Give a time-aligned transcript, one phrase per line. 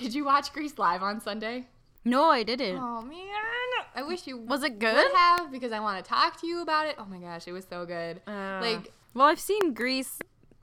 [0.00, 1.66] Did you watch Grease live on Sunday?
[2.06, 2.78] No, I didn't.
[2.78, 3.18] Oh man,
[3.94, 5.12] I wish you Was it would good?
[5.14, 6.96] have because I want to talk to you about it.
[6.98, 8.22] Oh my gosh, it was so good.
[8.26, 10.18] Uh, like well, I've seen Grease,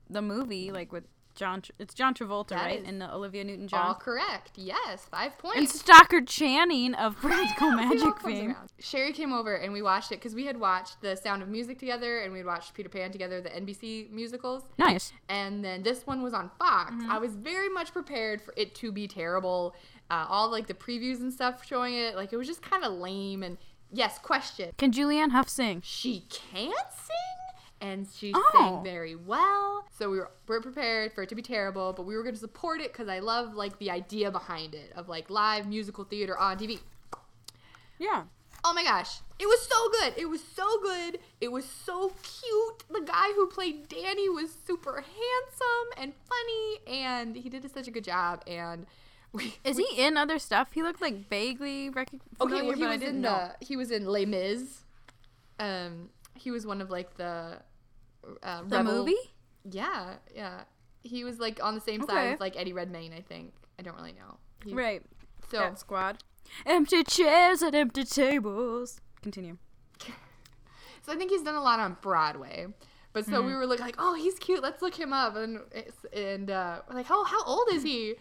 [0.10, 1.04] the movie, like with
[1.38, 1.62] John.
[1.79, 2.84] It's John Travolta, That right?
[2.86, 3.79] And uh, Olivia Newton-John.
[3.88, 4.52] All correct.
[4.55, 5.58] Yes, five points.
[5.58, 5.70] And.
[5.70, 8.56] Stockard Channing of Practical Magic fame.
[8.79, 11.79] Sherry came over and we watched it because we had watched The Sound of Music
[11.79, 14.63] together and we'd watched Peter Pan together, the NBC musicals.
[14.78, 15.13] Nice.
[15.29, 16.91] and then this one was on Fox.
[16.91, 17.12] Mm-hmm.
[17.12, 19.76] I was very much prepared for it to be terrible.
[20.09, 22.94] Uh, all like the previews and stuff showing it, like it was just kind of
[22.94, 23.44] lame.
[23.44, 23.58] And
[23.91, 25.81] yes, question: Can Julianne Hough sing?
[25.83, 27.46] she can't sing,
[27.81, 28.49] and she Oh.
[28.54, 29.86] sang very well.
[29.98, 32.40] So we were we're prepared for it to be terrible, but we were going to
[32.40, 36.38] support it because I love like the idea behind it of like live musical theater
[36.38, 36.80] on TV.
[38.00, 38.23] Yeah.
[38.63, 39.20] Oh my gosh.
[39.40, 40.13] It was so good.
[40.17, 41.20] It was so good.
[41.40, 42.84] It was so cute.
[42.90, 47.91] The guy who played Danny was super handsome and funny and he did such a
[47.91, 48.86] good job and
[49.31, 50.72] we, Is he in other stuff?
[50.73, 52.09] He looked like vaguely rec-
[52.41, 54.84] Okay, well, he was in the he was in Les Mis.
[55.59, 57.59] Um he was one of like the
[58.43, 59.16] uh, The rebel- movie?
[59.69, 60.61] Yeah, yeah.
[61.03, 62.13] He was like on the same Okay.
[62.13, 63.53] side as like Eddie Redmayne, I think.
[63.79, 64.38] I don't really know.
[64.66, 65.03] He- Right.
[65.52, 66.23] So Cat Squad.
[66.66, 68.99] Empty chairs and empty tables.
[69.21, 69.57] Continue.
[71.03, 72.67] So I think he's done a lot on Broadway.
[73.13, 73.47] But so Mm-hmm.
[73.47, 74.61] we were like, like, oh, he's cute.
[74.61, 75.38] Let's look him up.
[75.38, 75.59] And
[76.11, 78.16] and uh, we're like, oh, how old is he?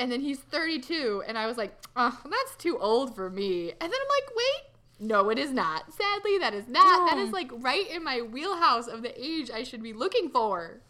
[0.00, 1.22] And then he's 32.
[1.28, 3.70] And I was like, oh, that's too old for me.
[3.70, 4.67] And then I'm like, wait,
[5.00, 5.92] no, it is not.
[5.92, 7.08] Sadly, that is not.
[7.10, 10.80] That is like right in my wheelhouse of the age I should be looking for.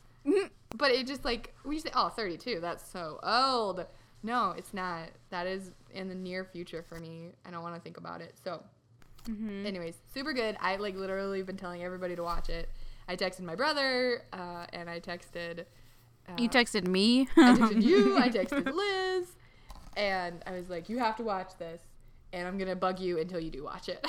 [0.76, 2.58] but it just like we say, oh, 32.
[2.60, 3.84] That's so old.
[4.22, 5.10] No, it's not.
[5.30, 7.32] That is in the near future for me.
[7.46, 8.34] I don't want to think about it.
[8.42, 8.62] So
[9.28, 9.66] Mm-hmm.
[9.66, 12.66] anyways super good i like literally been telling everybody to watch it
[13.08, 15.66] i texted my brother uh, and i texted
[16.26, 17.28] uh, You texted me.
[17.36, 19.26] i texted you i texted liz
[19.98, 21.82] and i was like you have to watch this
[22.32, 24.04] and i'm gonna bug you until you do watch it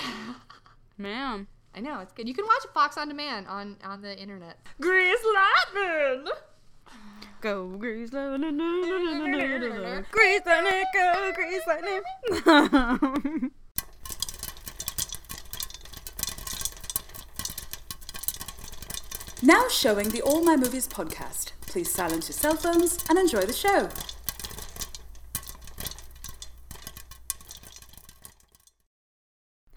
[0.97, 1.47] Ma'am.
[1.75, 5.19] i know it's good you can watch fox on demand on on the internet Grease
[5.33, 6.25] lightning.
[7.41, 8.57] Go grease lightning.
[10.11, 10.83] Grease lightning.
[10.93, 13.51] Go grease lightning.
[19.41, 21.53] Now showing the All My Movies podcast.
[21.61, 23.87] Please silence your cell phones and enjoy the show.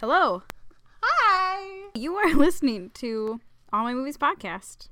[0.03, 0.43] Hello.
[1.01, 3.41] hi You are listening to
[3.73, 4.89] All My Movies podcast.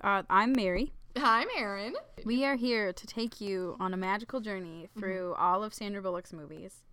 [0.00, 0.92] Uh, I'm Mary.
[1.16, 5.74] i'm aaron We are here to take you on a magical journey through all of
[5.74, 6.84] Sandra Bullock's movies.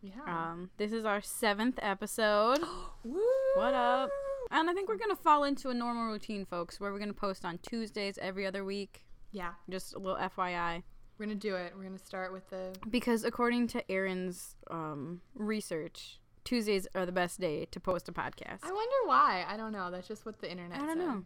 [0.00, 2.60] yeah Um, this is our seventh episode.
[3.04, 3.20] Woo.
[3.56, 4.08] What up?
[4.50, 7.44] And I think we're gonna fall into a normal routine, folks, where we're gonna post
[7.44, 9.04] on Tuesdays every other week.
[9.30, 10.82] yeah Just a little FYI,
[11.18, 16.18] we're gonna do it we're gonna start with the because according to Aaron's um, research,
[16.44, 18.60] Tuesdays are the best day to post a podcast.
[18.62, 21.06] i wonder why i don't know that's just what the internet I don't said.
[21.06, 21.24] know,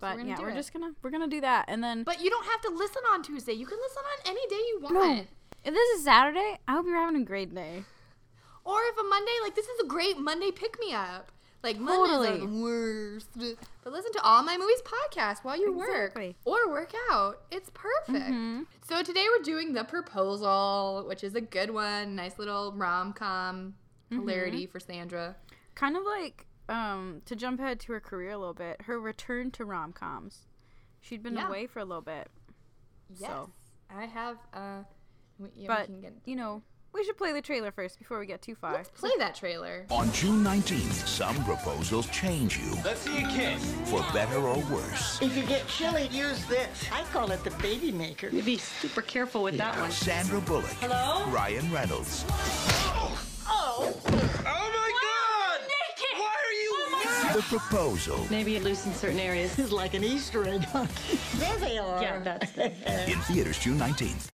[0.00, 0.54] but gonna yeah, we're it.
[0.54, 3.22] just gonna we're gonna do that, and then But you don't have to listen on
[3.22, 3.52] Tuesday.
[3.54, 4.94] You can listen on any day you want.
[4.94, 5.24] no,
[5.64, 7.82] if this is Saturday, I hope you're having a great day.
[8.64, 11.32] Or if a Monday, like this is a great Monday pick me up.
[11.62, 13.28] Like Mondays are the worst.
[13.34, 16.36] But listen to all my movies podcast while you Exactly.
[16.44, 17.42] work or work out.
[17.50, 18.18] It's perfect.
[18.30, 18.66] Mhm.
[18.88, 22.14] So today we're doing the proposal, which is a good one.
[22.14, 23.74] Nice little rom com
[24.10, 25.36] hilarity for Sandra.
[25.74, 29.50] Kind of like um, to jump ahead to her career a little bit, her return
[29.52, 30.46] to rom coms.
[31.00, 31.48] She'd been Yeah.
[31.48, 32.28] away for a little bit,
[33.08, 33.30] Yes.
[33.30, 33.50] So.
[33.90, 34.82] I have uh
[35.54, 36.62] yeah, but can get you know,
[36.92, 38.72] we should play the trailer first before we get too far.
[38.72, 39.84] Let's play that trailer.
[39.90, 43.72] On June 19th, some proposals change you Let's see you kiss.
[43.84, 45.20] for better or worse.
[45.22, 46.88] If you get chilly, use this.
[46.92, 48.28] I call it the baby maker.
[48.28, 49.90] You'd Be super careful with that one.
[49.90, 51.24] Sandra Bullock, Hello?
[51.30, 53.18] Ryan Reynolds, Oh,
[53.50, 53.94] Oh
[54.44, 55.60] my god!
[56.16, 59.54] Why are you oh The Proposal Maybe it loosens certain areas.
[59.54, 60.62] this is like an Easter egg.
[61.36, 62.02] there they are.
[62.02, 62.74] Yeah, that's it.
[63.08, 64.28] in theaters June 19th.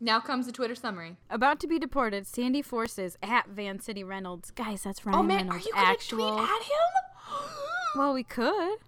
[0.00, 1.16] Now comes the Twitter summary.
[1.30, 4.50] About to be deported, Sandy forces at Vancity Reynolds.
[4.50, 5.66] Guys, that's Ryan Oh man, are Reynolds.
[5.66, 6.36] you gonna actual.
[6.36, 7.48] tweet at him?
[7.96, 8.78] Well, we could.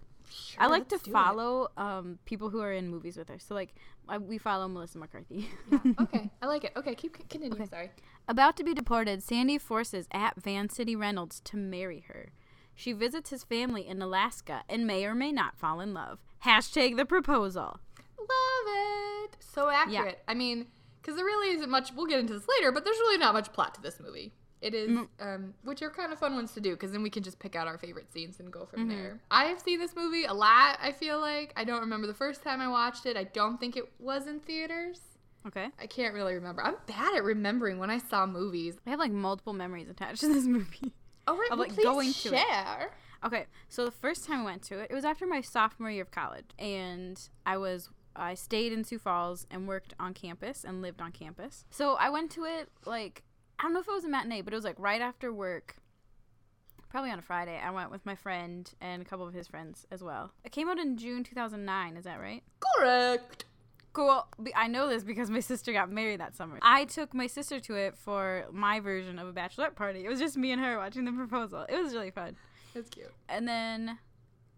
[0.59, 1.13] I like to let's do it.
[1.13, 3.39] follow um, people who are in movies with her.
[3.39, 3.73] So, like,
[4.09, 5.49] I, we follow Melissa McCarthy.
[6.01, 6.73] okay, I like it.
[6.75, 7.65] Okay, keep continue.
[7.67, 7.89] Sorry.
[8.27, 12.33] About to be deported, Sandy forces at Vancity Reynolds to marry her.
[12.75, 16.19] She visits his family in Alaska and may or may not fall in love.
[16.43, 17.79] Hashtag the proposal.
[18.19, 19.37] Love it.
[19.39, 20.19] So accurate.
[20.19, 20.31] Yeah.
[20.31, 20.67] I mean,
[21.07, 21.93] because there really isn't much.
[21.95, 24.33] We'll get into this later, but there's really not much plot to this movie.
[24.59, 24.89] It is,
[25.21, 27.55] um, which are kind of fun ones to do because then we can just pick
[27.55, 29.21] out our favorite scenes and go from there.
[29.31, 30.79] I have seen this movie a lot.
[30.81, 33.15] I feel like I don't remember the first time I watched it.
[33.15, 34.99] I don't think it was in theaters.
[35.45, 35.67] Okay.
[35.79, 36.61] I can't really remember.
[36.63, 38.75] I'm bad at remembering when I saw movies.
[38.85, 40.93] I have like multiple memories attached to this movie.
[41.27, 41.47] Oh, right.
[41.51, 42.39] Of, well, like, going to it.
[42.39, 42.91] share.
[43.23, 46.03] Okay, so the first time I went to it, it was after my sophomore year
[46.03, 50.81] of college, and I was I stayed in Sioux Falls and worked on campus and
[50.81, 51.65] lived on campus.
[51.69, 53.23] So I went to it like
[53.59, 55.77] I don't know if it was a matinee, but it was like right after work.
[56.89, 57.59] Probably on a Friday.
[57.61, 60.31] I went with my friend and a couple of his friends as well.
[60.45, 62.43] It came out in June 2009, is that right?
[62.59, 63.45] Correct.
[63.93, 64.25] Cool.
[64.55, 66.59] I know this because my sister got married that summer.
[66.61, 70.05] I took my sister to it for my version of a bachelorette party.
[70.05, 71.65] It was just me and her watching the proposal.
[71.67, 72.35] It was really fun.
[72.73, 73.11] That's cute.
[73.27, 73.97] And then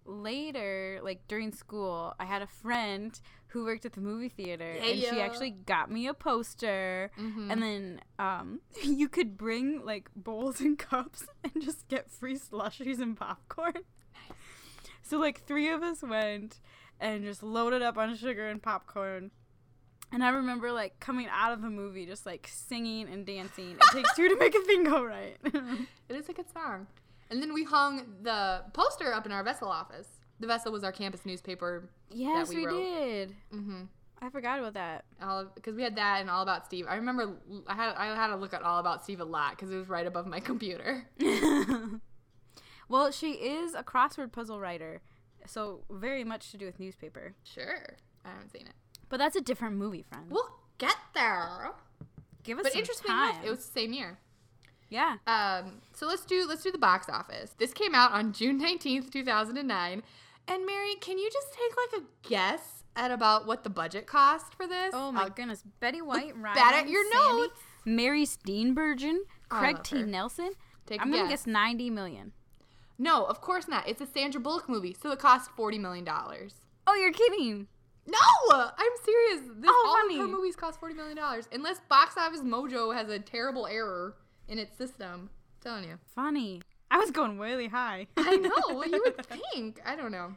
[0.06, 5.00] later, like during school, I had a friend who worked at the movie theater and
[5.00, 7.12] she actually got me a poster.
[7.18, 13.00] And then um you could bring like bowls and cups and just get free slushies
[13.00, 13.84] and popcorn.
[15.02, 16.60] So like three of us went
[17.00, 19.32] and just loaded up on sugar and popcorn.
[20.12, 23.72] And I remember like coming out of the movie just like singing and dancing.
[23.72, 25.38] It takes two to make a thing go right.
[26.10, 26.88] It is a good song.
[27.30, 30.08] And then we hung the poster up in our Vessel office.
[30.40, 31.90] The Vessel was our campus newspaper.
[32.10, 33.36] yes, we we, did.
[33.54, 33.82] Mm-hmm.
[34.22, 35.06] I forgot about that.
[35.22, 36.86] All because we had that and All About Steve.
[36.90, 37.38] I remember
[37.68, 39.88] I had I had to look at All About Steve a lot because it was
[39.90, 41.08] right above my computer.
[42.88, 45.02] Well, she is a crossword puzzle writer,
[45.46, 47.36] so very much to do with newspaper.
[47.44, 47.96] Sure,
[48.26, 48.74] I haven't seen it.
[49.10, 50.26] But that's a different movie, friend.
[50.30, 50.50] We'll
[50.80, 51.70] get there.
[52.44, 52.74] Give us But
[53.06, 53.30] time.
[53.36, 54.18] enough, it was the same year.
[54.90, 55.18] yeah.
[55.28, 57.54] Um, so let's do let's do the box office.
[57.60, 60.02] This came out on June nineteenth, two thousand and nine.
[60.50, 64.56] And Mary, can you just take like a guess at about what the budget cost
[64.56, 64.92] for this?
[64.94, 67.60] Oh my Uh, goodness, Betty White, Ryan, bad at your Sandy, notes.
[67.86, 69.20] Mary Steenburgen,
[69.50, 70.00] Craig T.
[70.02, 70.06] her.
[70.06, 70.52] Nelson.
[70.86, 71.46] Take I'm gonna guess.
[71.46, 72.34] guess ninety million.
[72.98, 73.88] No, of course not.
[73.88, 76.56] It's a Sandra Bullock movie, so it cost forty million dollars.
[76.88, 77.68] Oh, you're kidding.
[78.08, 78.18] No,
[78.52, 79.42] I'm serious.
[79.60, 83.08] This, Oh, all of her movies cost forty million dollars, unless Box Office Mojo has
[83.08, 84.16] a terrible error
[84.48, 85.30] in its system.
[85.30, 85.30] I'm
[85.62, 86.00] telling you.
[86.16, 86.62] Funny.
[86.92, 88.08] I was going really high.
[88.18, 88.50] I know.
[88.76, 89.82] what you would think.
[89.86, 90.34] I don't know.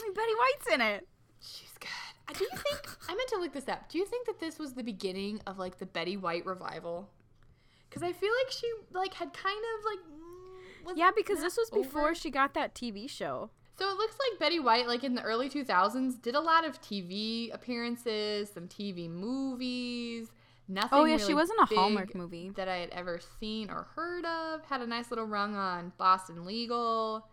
[0.00, 1.08] I mean, Betty White's in it.
[1.40, 2.36] She's good.
[2.36, 3.88] Do you think I meant to look this up?
[3.88, 7.08] Do you think that this was the beginning of like the Betty White revival?
[7.88, 11.70] Because I feel like she like had kind of like mm, Yeah, because this was
[11.70, 12.14] before over.
[12.14, 13.50] she got that TV show.
[13.78, 16.80] So it looks like Betty White, like in the early 2000s, did a lot of
[16.82, 20.28] TV appearances, some TV movies.
[20.68, 20.98] Nothing.
[20.98, 22.50] Oh, yeah, she wasn't a Hallmark movie.
[22.56, 24.64] that I had ever seen or heard of.
[24.66, 27.26] Had a nice little rung on Boston Legal,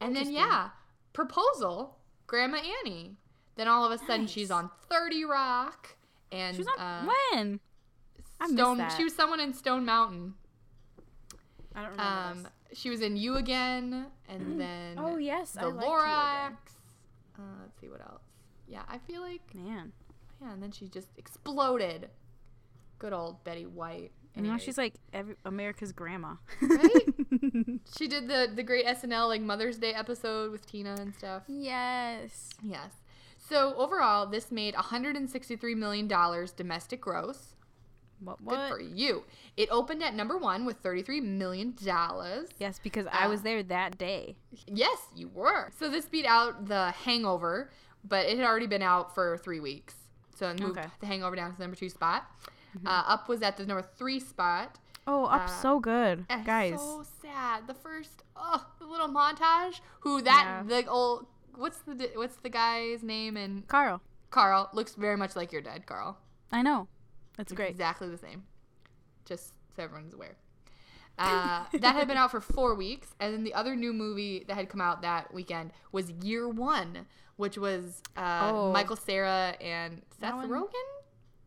[0.00, 0.70] and then yeah,
[1.12, 1.96] Proposal,
[2.26, 3.16] Grandma Annie.
[3.56, 5.96] Then all of a sudden she's on 30 Rock
[6.32, 7.60] and She was on uh, when?
[8.48, 8.84] Stone.
[8.96, 10.34] She was someone in Stone Mountain.
[11.74, 12.12] I don't remember.
[12.12, 12.78] Um, this.
[12.78, 16.56] she was in You Again, and then Oh yes, the I Lorax.
[17.38, 18.22] Uh, let's see what else.
[18.66, 19.92] Yeah, I feel like Man,
[20.40, 22.10] yeah, and then she just exploded.
[23.02, 24.12] Good old Betty White.
[24.36, 26.36] and now she's like every, America's grandma.
[26.62, 27.04] Right?
[27.98, 31.42] she did the the great SNL like Mother's Day episode with Tina and stuff.
[31.48, 32.50] yes.
[32.62, 32.92] Yes.
[33.36, 37.56] So overall, this made 163 million dollars domestic gross.
[38.20, 38.38] What?
[38.46, 39.24] Good for you.
[39.56, 42.48] It opened at number one with 33 million dollars.
[42.60, 44.36] Yes, because I was Uh, there that day.
[44.68, 45.72] Yes, you were.
[45.76, 47.72] So this beat out The Hangover,
[48.04, 49.96] but it had already been out for three weeks.
[50.36, 50.88] So it moved Okay.
[51.00, 52.24] The Hangover down to the number two spot.
[52.86, 54.78] Uh, Up was at the number three spot.
[55.06, 56.78] Oh, up uh, so good, And guys.
[56.80, 57.66] So sad.
[57.66, 59.80] The first, oh, the little montage.
[60.00, 60.82] Who that Yeah.
[60.82, 61.26] the old
[61.56, 64.00] what's the what's the guy's name and Carl,
[64.30, 66.18] Carl looks very much like your dad, Carl.
[66.52, 66.86] I know.
[67.36, 67.70] That's great.
[67.70, 68.44] Exactly the same.
[69.24, 70.36] Just so everyone's aware.
[71.18, 74.54] Uh, that had been out for four weeks, and then the other new movie that
[74.54, 78.72] had come out that weekend was Year One, which was uh, Oh.
[78.72, 80.68] Michael Cera and Seth Rogen.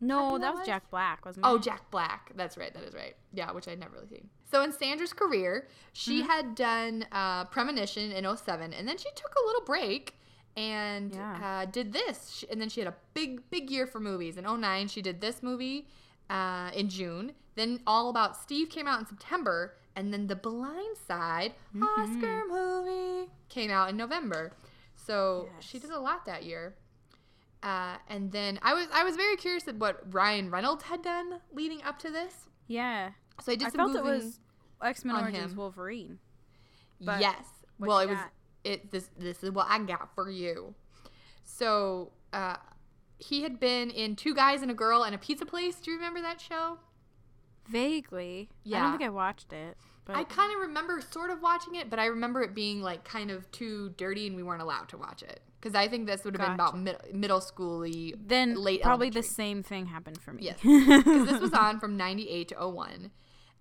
[0.07, 0.67] No, that that was was?
[0.67, 1.49] Jack Black, wasn't it?
[1.49, 2.31] Oh, Jack Black.
[2.35, 2.73] That's right.
[2.73, 3.15] That is right.
[3.33, 4.29] Yeah, which I'd never really seen.
[4.51, 6.29] So in Sandra's career, she Mm-hmm.
[6.29, 10.15] had done uh, Premonition in 07, and then she took a little break
[10.57, 11.61] and Yeah.
[11.63, 12.29] uh, did this.
[12.37, 14.37] She, and then she had a big, big year for movies.
[14.37, 15.87] In 09, she did this movie
[16.29, 17.33] uh, in June.
[17.55, 22.53] Then All About Steve came out in September, and then The Blind Side Oscar Mm-hmm.
[22.53, 24.51] movie came out in November.
[24.95, 26.75] So she did a lot that year.
[27.65, 31.39] Uh, and then I was I was very curious at what Ryan Reynolds had done
[31.51, 32.47] leading up to this.
[32.67, 33.09] Yeah.
[33.41, 34.39] So I did I some felt it was
[34.83, 35.57] X Men Origins him.
[35.57, 36.19] Wolverine.
[37.01, 37.43] but yes.
[37.79, 38.19] Well, it was
[38.63, 40.75] it this this is what I got for you.
[41.43, 42.57] So uh,
[43.17, 45.77] he had been in Two Guys and a Girl and a Pizza Place.
[45.77, 46.77] Do you remember that show?
[47.67, 48.49] Vaguely.
[48.65, 49.75] I don't think I watched it.
[50.05, 53.03] But I kind of remember sort of watching it, but I remember it being like
[53.03, 55.41] kind of too dirty and we weren't allowed to watch it.
[55.59, 59.23] Because I think this would have been about mid- middle schooly, then late probably the
[59.23, 60.43] same thing happened for me.
[60.43, 60.59] Yes.
[60.63, 63.09] Because this was on from 98 to 01.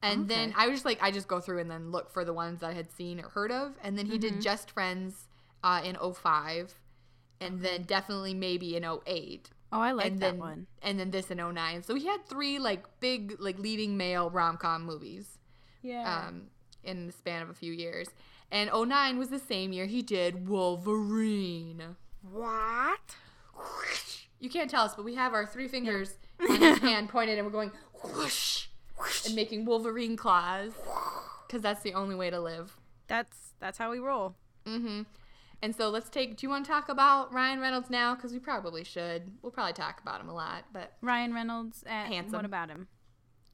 [0.03, 2.35] And then I was just like, I just go through and then look for the
[2.35, 3.73] ones that I had seen or heard of.
[3.83, 4.35] And then he Mm-hmm.
[4.35, 5.29] did Just Friends
[5.63, 6.75] uh, in 05.
[7.41, 9.49] And then definitely maybe in 08.
[9.73, 10.67] Oh, I like and that then, one.
[10.83, 11.83] And then this in 09.
[11.85, 15.39] So he had three like big, like leading male rom com movies
[15.85, 16.26] Yeah.
[16.29, 16.49] um,
[16.83, 18.09] in the span of a few years.
[18.50, 21.97] And 09 was the same year he did Wolverine.
[22.33, 23.17] what?
[24.41, 26.17] You can't tell us, but we have our three fingers
[26.50, 27.71] on his hand pointed and we're going
[28.03, 28.67] whoosh,
[28.99, 30.73] whoosh and making Wolverine claws
[31.47, 32.76] because that's the only way to live.
[33.07, 34.35] That's that's how we roll.
[34.67, 35.03] Mm-hmm.
[35.62, 36.37] And so let's take.
[36.37, 38.14] Do you want to talk about Ryan Reynolds now?
[38.14, 39.31] Because we probably should.
[39.41, 41.83] We'll probably talk about him a lot, but Ryan Reynolds.
[41.87, 42.37] At, Handsome.
[42.37, 42.88] What about him?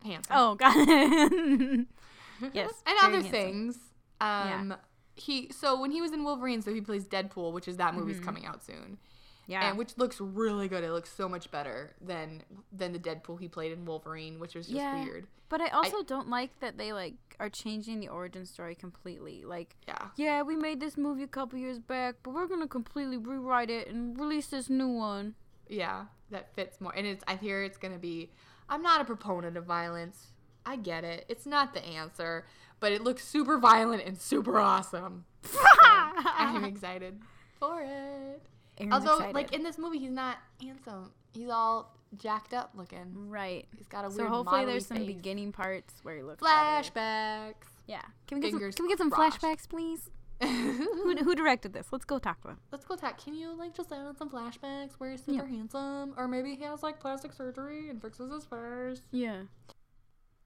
[0.02, 0.34] handsome.
[0.34, 1.86] Oh, it.
[2.52, 2.72] yes.
[2.86, 3.30] and other handsome.
[3.32, 3.78] things.
[4.20, 4.74] Um,
[5.16, 8.16] he so when he was in Wolverine, so he plays Deadpool, which is that movie's
[8.16, 8.24] Mm-hmm.
[8.24, 8.98] coming out soon.
[9.46, 9.68] Yeah.
[9.68, 10.84] And which looks really good.
[10.84, 12.42] It looks so much better than
[12.72, 15.02] than the Deadpool he played in Wolverine, which was just yeah.
[15.04, 15.26] weird.
[15.48, 19.42] But I also don't like that they like are changing the origin story completely.
[19.44, 20.08] Like, Yeah.
[20.14, 23.88] yeah, we made this movie a couple years back, but we're gonna completely rewrite it
[23.88, 25.34] and release this new one.
[25.68, 26.94] Yeah, that fits more.
[26.94, 28.30] And it's I hear it's gonna be.
[28.68, 30.28] I'm not a proponent of violence.
[30.70, 31.24] I get it.
[31.28, 32.46] It's not the answer,
[32.78, 35.24] but it looks super violent and super awesome.
[35.42, 37.20] So, I'm excited
[37.58, 38.40] for it.
[38.78, 39.34] Aaron's Although, excited.
[39.34, 41.10] like in this movie, he's not handsome.
[41.32, 43.28] He's all jacked up looking.
[43.28, 43.66] right.
[43.76, 44.28] He's got a So weird.
[44.28, 45.06] So hopefully there's some face.
[45.08, 47.54] beginning parts where he looks flashbacks.
[47.88, 48.02] Yeah.
[48.28, 49.40] Can we get some, can we get some crossed.
[49.40, 50.08] flashbacks, please?
[50.40, 51.88] who, who directed this?
[51.90, 52.58] Let's go talk to him.
[52.70, 53.22] Let's go talk.
[53.22, 56.62] Can you like just add on some flashbacks where he's super handsome, or maybe he
[56.64, 59.02] has like plastic surgery and fixes his face.
[59.10, 59.42] Yeah.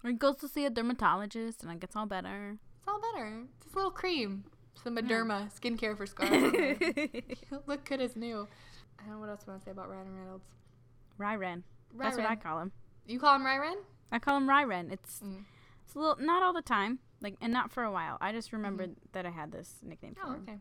[0.04, 2.58] Or he goes to see a dermatologist and it gets all better.
[2.78, 3.42] It's all better.
[3.64, 4.44] It's a little cream.
[4.82, 6.30] Some Mederma skincare for scars.
[6.30, 6.76] on there.
[7.49, 8.46] He'll Look good as new.
[8.99, 10.46] I don't know what else I want to say about Ryan Reynolds.
[11.18, 11.62] Ryren.
[11.96, 12.73] That's what I call him.
[13.06, 13.78] You call him Ryan?
[14.12, 14.92] I call him Ryren.
[14.92, 15.44] It's Mm.
[15.84, 18.18] it's a little not all the time, like and not for a while.
[18.20, 20.42] I just remembered that I had this nickname for Oh, him.
[20.42, 20.58] okay.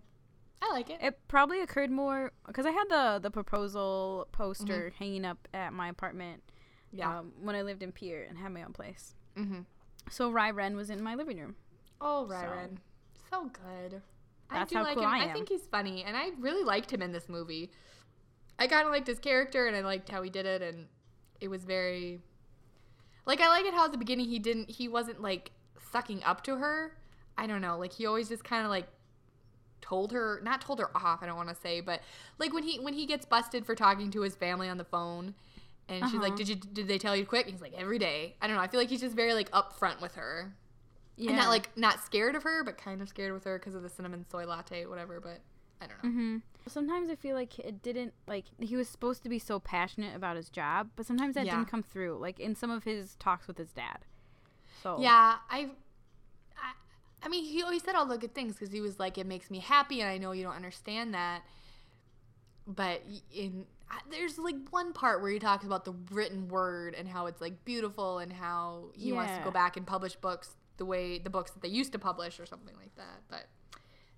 [0.62, 1.00] I like it.
[1.01, 5.89] It probably occurred more because I had the the proposal poster hanging up at my
[5.89, 6.43] apartment.
[6.47, 6.97] Mm-hmm.
[7.00, 7.19] Yeah.
[7.19, 9.15] Um, when I lived in Pierre and had my own place.
[9.38, 9.62] Mm-hmm.
[10.10, 11.56] So Ryren was in my living room.
[12.02, 12.80] Oh, Ryan.
[13.30, 14.02] So, good.
[14.52, 15.10] That's I do how like cool him.
[15.10, 17.72] I I, think he's funny, and I really liked him in this movie.
[18.60, 20.88] I kind of liked his character, and I liked how he did it, and
[21.42, 22.20] it was very.
[23.25, 25.52] Like I like it how at the beginning he didn't, he wasn't like
[25.92, 26.98] sucking up to her.
[27.38, 28.88] I don't know, like he always just kind of like
[29.82, 31.24] told her, not told her off.
[31.24, 32.02] I don't want to say, but
[32.38, 35.36] like when he when he gets busted for talking to his family on the phone,
[35.90, 36.38] and she's like, Uh-huh.
[36.38, 38.56] "Did you did they tell you to quit?" And he's like, "Every day." I don't
[38.56, 38.62] know.
[38.62, 40.56] I feel like he's just very like upfront with her.
[41.16, 41.30] Yeah.
[41.32, 43.84] And not like not scared of her, but kind of scared with her because of
[43.84, 45.20] the cinnamon soy latte, whatever.
[45.20, 45.42] But
[45.82, 46.10] I don't know.
[46.10, 50.16] hmm Sometimes I feel like it didn't like he was supposed to be so passionate
[50.16, 51.58] about his job, but sometimes that Yeah.
[51.58, 52.18] didn't come through.
[52.20, 54.00] Like in some of his talks with his dad.
[54.82, 55.70] So Yeah, I,
[56.58, 56.74] I,
[57.22, 59.52] I mean, he always said all the good things because he was like, it makes
[59.52, 61.44] me happy, and I know you don't understand that.
[62.66, 63.02] But
[63.34, 63.66] in
[64.09, 67.63] there's like one part where he talks about the written word and how it's like
[67.65, 71.51] beautiful and how he wants to go back and publish books the way the books
[71.51, 73.21] that they used to publish or something like that.
[73.29, 73.47] But.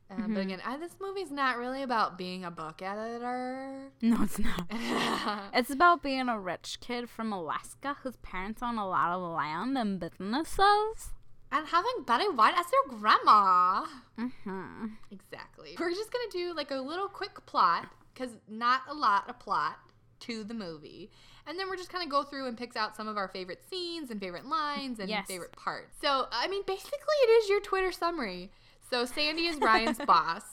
[0.07, 0.33] Uh, Mm-hmm.
[0.35, 3.89] But again, I, this movie's not really about being a book editor.
[4.03, 4.69] No, it's not.
[5.55, 9.75] It's about being a rich kid from Alaska whose parents own a lot of land
[9.79, 11.13] and businesses.
[11.51, 13.85] and having Betty White as your grandma.
[14.15, 15.75] hmm Exactly.
[15.79, 19.77] We're just gonna do like a little quick plot because not a lot of plot
[20.21, 21.11] to the movie,
[21.45, 23.61] and then we're just kind of go through and picks out some of our favorite
[23.69, 25.27] scenes and favorite lines and Yes.
[25.27, 25.95] favorite parts.
[26.01, 28.49] So I mean, basically, it is your Twitter summary.
[28.89, 30.43] So Sandy is Ryan's boss,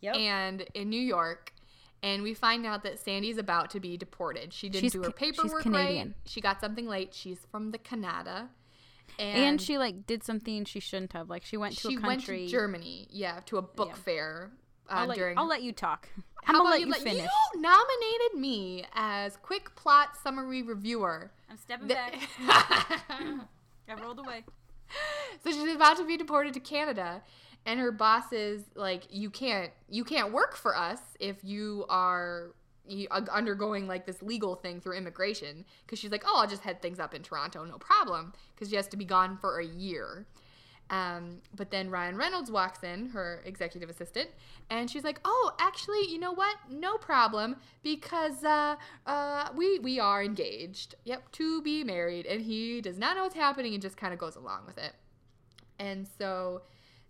[0.00, 0.16] Yep.
[0.16, 1.52] and in New York.
[2.02, 4.52] And we find out that Sandy's about to be deported.
[4.52, 6.08] She didn't She's do her paperwork Canadian.
[6.08, 6.16] right.
[6.26, 7.14] She got something late.
[7.14, 8.50] She's from the Canada.
[9.18, 11.30] and, she like did something she shouldn't have.
[11.30, 12.20] Like she went to she a country.
[12.20, 13.94] She went to Germany, yeah, to a book Yeah.
[13.94, 14.50] fair.
[14.88, 16.08] Uh, I'll, let, during I'll let you talk.
[16.44, 17.28] How I'm about gonna let you you let- finish.
[17.54, 21.30] You nominated me as quick plot summary reviewer.
[21.50, 21.98] I'm stepping Th-
[22.48, 24.44] I rolled away.
[25.42, 27.22] so she's about to be deported to Canada,
[27.64, 32.52] and her boss is like, "You can't, you can't work for us if you are."
[33.10, 36.80] Uh, undergoing like this legal thing through immigration because she's like oh i'll just head
[36.80, 40.24] things up in toronto no problem because she has to be gone for a year
[40.88, 44.30] Um, but then Ryan Reynolds walks in, her executive assistant,
[44.70, 46.56] and she's like, "Oh, actually, you know what?
[46.70, 50.94] No problem, because uh, uh, we we are engaged.
[51.04, 54.20] Yep, to be married." And he does not know what's happening and just kind of
[54.20, 54.92] goes along with it.
[55.78, 56.62] And so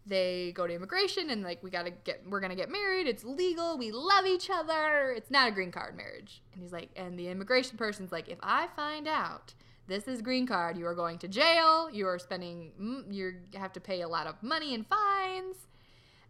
[0.06, 3.76] they go to immigration and like we gotta get we're gonna get married it's legal
[3.76, 7.28] we love each other it's not a green card marriage and he's like and the
[7.28, 9.52] immigration person's like if i find out
[9.87, 13.81] this is green card you are going to jail you are spending you have to
[13.81, 15.57] pay a lot of money in fines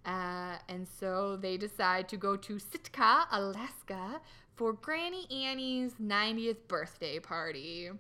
[0.05, 4.21] uh, and so they decide to go to sitka alaska
[4.55, 7.91] for granny annie's 90th birthday party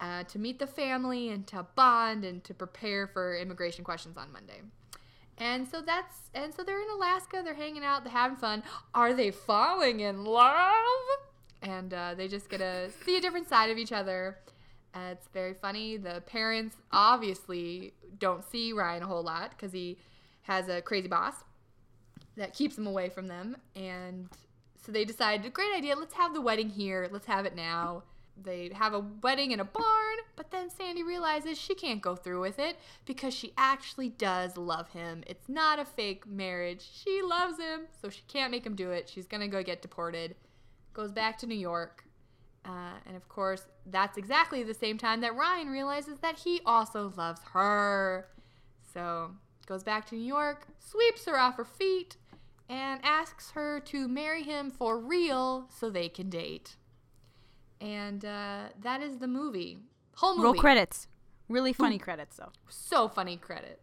[0.00, 4.32] uh, to meet the family and to bond and to prepare for immigration questions on
[4.32, 4.60] monday
[5.38, 8.62] and so that's and so they're in Alaska, they're hanging out, they're having fun.
[8.94, 10.62] Are they falling in love?
[11.62, 14.38] And uh, they just get to see a different side of each other.
[14.94, 15.96] It's very funny.
[15.96, 19.98] The parents obviously don't see Ryan a whole lot because he
[20.42, 21.34] has a crazy boss
[22.36, 23.56] that keeps him away from them.
[23.74, 24.28] And
[24.84, 27.08] so they decide, great idea, let's have the wedding here.
[27.10, 28.02] Let's have it now.
[28.40, 32.40] They have a wedding in a barn, but then Sandy realizes she can't go through
[32.40, 35.22] with it because she actually does love him.
[35.26, 36.88] It's not a fake marriage.
[37.04, 39.08] She loves him, so she can't make him do it.
[39.08, 40.34] She's gonna go get deported.
[40.94, 42.04] Goes back to New York.
[42.64, 47.12] Uh, and of course, that's exactly the same time that Ryan realizes that he also
[47.16, 48.28] loves her.
[48.94, 49.32] So,
[49.66, 52.16] goes back to New York, sweeps her off her feet,
[52.68, 56.76] and asks her to marry him for real so they can date.
[57.80, 59.78] And uh, that is the movie.
[60.16, 60.44] Whole movie.
[60.44, 61.08] Roll credits.
[61.48, 62.52] Really funny credits though.
[62.68, 63.78] So funny credits.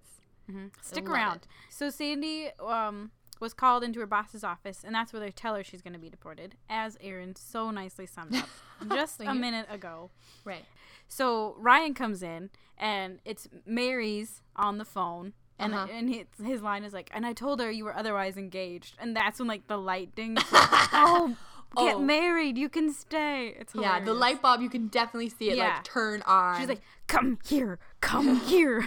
[0.82, 1.38] Stick around.
[1.38, 1.48] it.
[1.70, 5.64] So Sandy um was called into her boss's office, and that's where they tell her
[5.64, 8.50] she's going to be deported, as Aaron so nicely summed up
[8.90, 10.10] just a minute ago.
[10.44, 10.66] Right.
[11.08, 15.34] So Ryan comes in, and it's Mary's on the phone.
[15.58, 15.88] And, Uh-huh.
[15.92, 18.96] and his, his line is like, and I told her you were otherwise engaged.
[18.98, 20.42] And that's when, like, the light dings.
[20.54, 21.36] oh,
[21.76, 22.00] get Oh.
[22.00, 22.58] married.
[22.58, 23.56] You can stay.
[23.60, 25.74] It's Yeah, the light bulb, you can definitely see it Yeah.
[25.76, 26.60] like turn on.
[26.60, 28.86] She's like, come here, come here.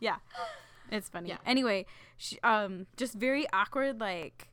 [0.00, 0.16] yeah,
[0.92, 1.30] it's funny.
[1.30, 1.38] Yeah.
[1.44, 1.86] Anyway,
[2.18, 4.48] she, um, just very awkward, like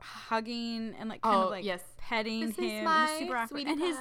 [0.00, 1.82] hugging and like kind Oh, of like yes.
[1.96, 2.86] petting This him.
[3.18, 3.66] super awkward.
[3.66, 3.96] And his.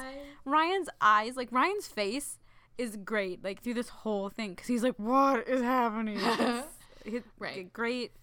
[0.45, 2.37] Ryan's eyes, like Ryan's face,
[2.77, 3.43] is great.
[3.43, 6.19] Like through this whole thing, because he's like, what is happening?
[7.05, 7.71] It's Right.
[7.73, 8.13] Great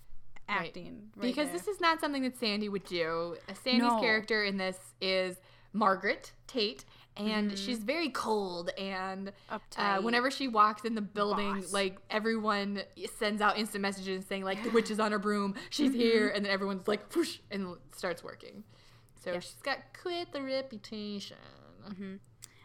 [0.48, 1.10] acting.
[1.14, 1.58] right because there.
[1.58, 3.36] this is not something that Sandy would do.
[3.62, 4.00] Sandy's No.
[4.00, 5.36] character in this is
[5.74, 7.56] Margaret Tate, and Mm-hmm.
[7.56, 8.70] she's very cold.
[8.78, 9.32] And
[9.76, 11.72] uh, whenever she walks in the building, Boss.
[11.72, 12.82] like everyone
[13.18, 16.00] sends out instant messages saying like the witch is on her broom, she's Mm-hmm.
[16.00, 18.64] here, and then everyone's like whoosh and starts working.
[19.22, 19.44] So Yes.
[19.44, 21.36] she's got quite the reputation.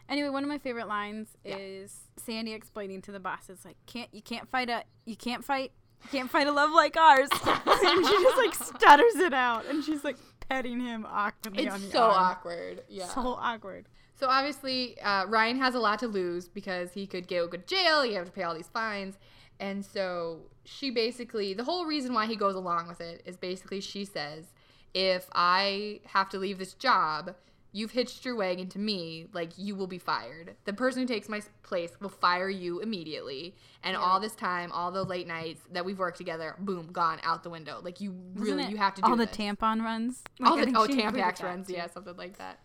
[0.08, 1.56] Anyway, one of my favorite lines Yeah.
[1.56, 5.44] is Sandy explaining to the boss, "It's like can't you can't fight a you can't
[5.44, 5.72] fight
[6.04, 9.82] you can't fight a love like ours." and she just like stutters it out, and
[9.84, 10.16] she's like
[10.48, 12.14] petting him awkwardly on It's so arm.
[12.14, 12.84] awkward.
[12.88, 13.06] Yeah.
[13.08, 13.88] So awkward.
[14.18, 18.02] So obviously, uh, Ryan has a lot to lose because he could go to jail.
[18.02, 19.18] He have to pay all these fines,
[19.60, 23.80] and so she basically the whole reason why he goes along with it is basically
[23.80, 24.52] she says,
[24.94, 27.34] if I have to leave this job,
[27.72, 29.26] you've hitched your wagon to me.
[29.34, 30.56] Like you will be fired.
[30.64, 33.54] The person who takes my place will fire you immediately.
[33.82, 37.42] And all this time, all the late nights that we've worked together, boom, gone out
[37.42, 37.80] the window.
[37.82, 40.22] Like you Wasn't really you have to do all the tampon runs.
[40.42, 42.60] all Like, I the oh Tampax runs, yeah, something like that.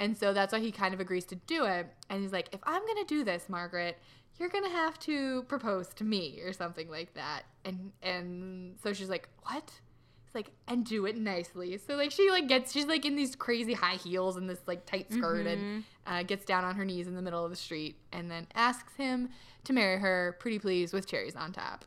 [0.00, 1.86] And so that's why he kind of agrees to do it.
[2.08, 3.98] And he's like, if I'm gonna do this, Margaret,
[4.38, 7.42] you're gonna have to propose to me or something like that.
[7.66, 9.70] And and so she's like, what?
[10.24, 11.76] He's like, and do it nicely.
[11.76, 14.86] So like she like gets she's like in these crazy high heels and this like
[14.86, 17.96] tight skirt and uh, gets down on her knees in the middle of the street
[18.10, 19.28] and then asks him
[19.64, 21.84] to marry her, pretty please, with cherries on top.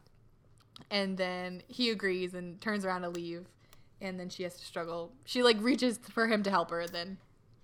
[0.91, 3.47] And then he agrees and turns around to leave.
[4.01, 5.13] And then she has to struggle.
[5.25, 7.17] She like reaches for him to help her then.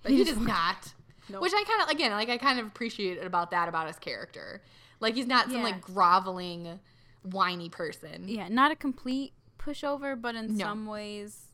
[0.04, 0.94] But he does not.
[1.30, 4.62] Which I kind of again, like I kind of appreciate about that about his character.
[5.00, 5.64] Like he's not some Yeah.
[5.64, 6.80] like groveling
[7.24, 8.24] whiny person.
[8.28, 10.66] Yeah, not a complete pushover, but in No.
[10.66, 11.48] some ways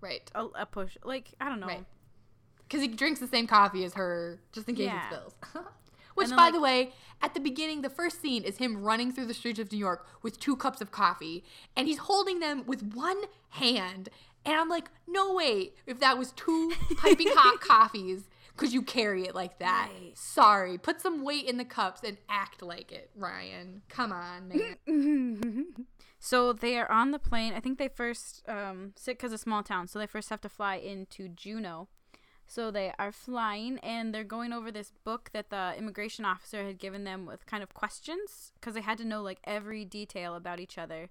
[0.00, 0.28] Right.
[0.34, 0.96] a, a push.
[1.04, 1.66] Like I don't know.
[1.68, 1.84] Right.
[2.68, 5.04] Cuz he drinks the same coffee as her just in case Yeah.
[5.08, 5.34] it spills.
[6.14, 9.12] Which then, by like- the way, at the beginning the first scene is him running
[9.12, 11.44] through the streets of New York with two cups of coffee
[11.76, 14.08] and he's holding them with one hand
[14.46, 15.72] and I'm like, "No way.
[15.86, 19.90] If that was two piping hot coffees, could you carry it like that?
[19.92, 20.16] Right.
[20.16, 20.78] Sorry.
[20.78, 23.82] Put some weight in the cups and act like it, Ryan.
[23.88, 25.66] Come on, man.
[26.18, 27.52] So they are on the plane.
[27.54, 30.48] I think they first um sit because a small town, so they first have to
[30.48, 31.88] fly into Juneau,
[32.46, 36.78] So they are flying and they're going over this book that the immigration officer had
[36.78, 40.58] given them with kind of questions because they had to know like every detail about
[40.60, 41.10] each other.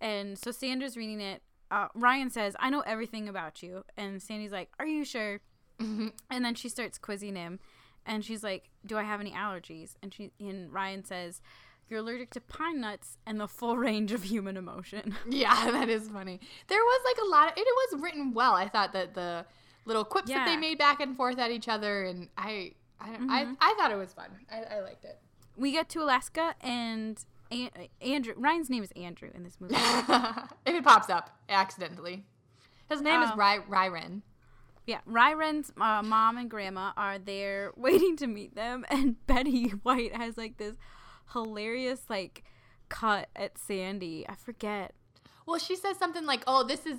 [0.00, 1.42] And so Sandra's reading it.
[1.70, 3.84] Uh, Ryan says, I know everything about you.
[3.96, 5.40] And Sandy's like, Are you sure?
[5.80, 6.12] And
[6.44, 7.60] then she starts quizzing him.
[8.06, 9.94] And she's like, Do I have any allergies?
[10.02, 11.40] And she and Ryan says,
[11.88, 15.14] You're allergic to pine nuts and the full range of human emotion.
[15.28, 16.40] Yeah, that is funny.
[16.68, 18.54] There was like a lot of it was written well.
[18.54, 19.44] I thought that the
[19.84, 20.60] little quips that they Mm-hmm.
[20.60, 23.96] made back and forth at each other and I I don't I, I thought it
[23.96, 24.30] was fun.
[24.50, 25.18] I, I liked it.
[25.56, 29.74] we get to Alaska and An- Andrew Ryan's name is Andrew in this movie.
[29.78, 32.24] if it pops up accidentally.
[32.90, 33.36] His name is Oh.
[33.36, 34.22] Ry Ryren.
[34.86, 40.14] yeah, Ryren's uh, mom and grandma are there waiting to meet them, and Betty White
[40.16, 40.76] has like this
[41.32, 42.44] hilarious like
[42.88, 44.26] cut at Sandy.
[44.28, 44.94] I forget.
[45.46, 46.98] Well, she says something like, "Oh, this is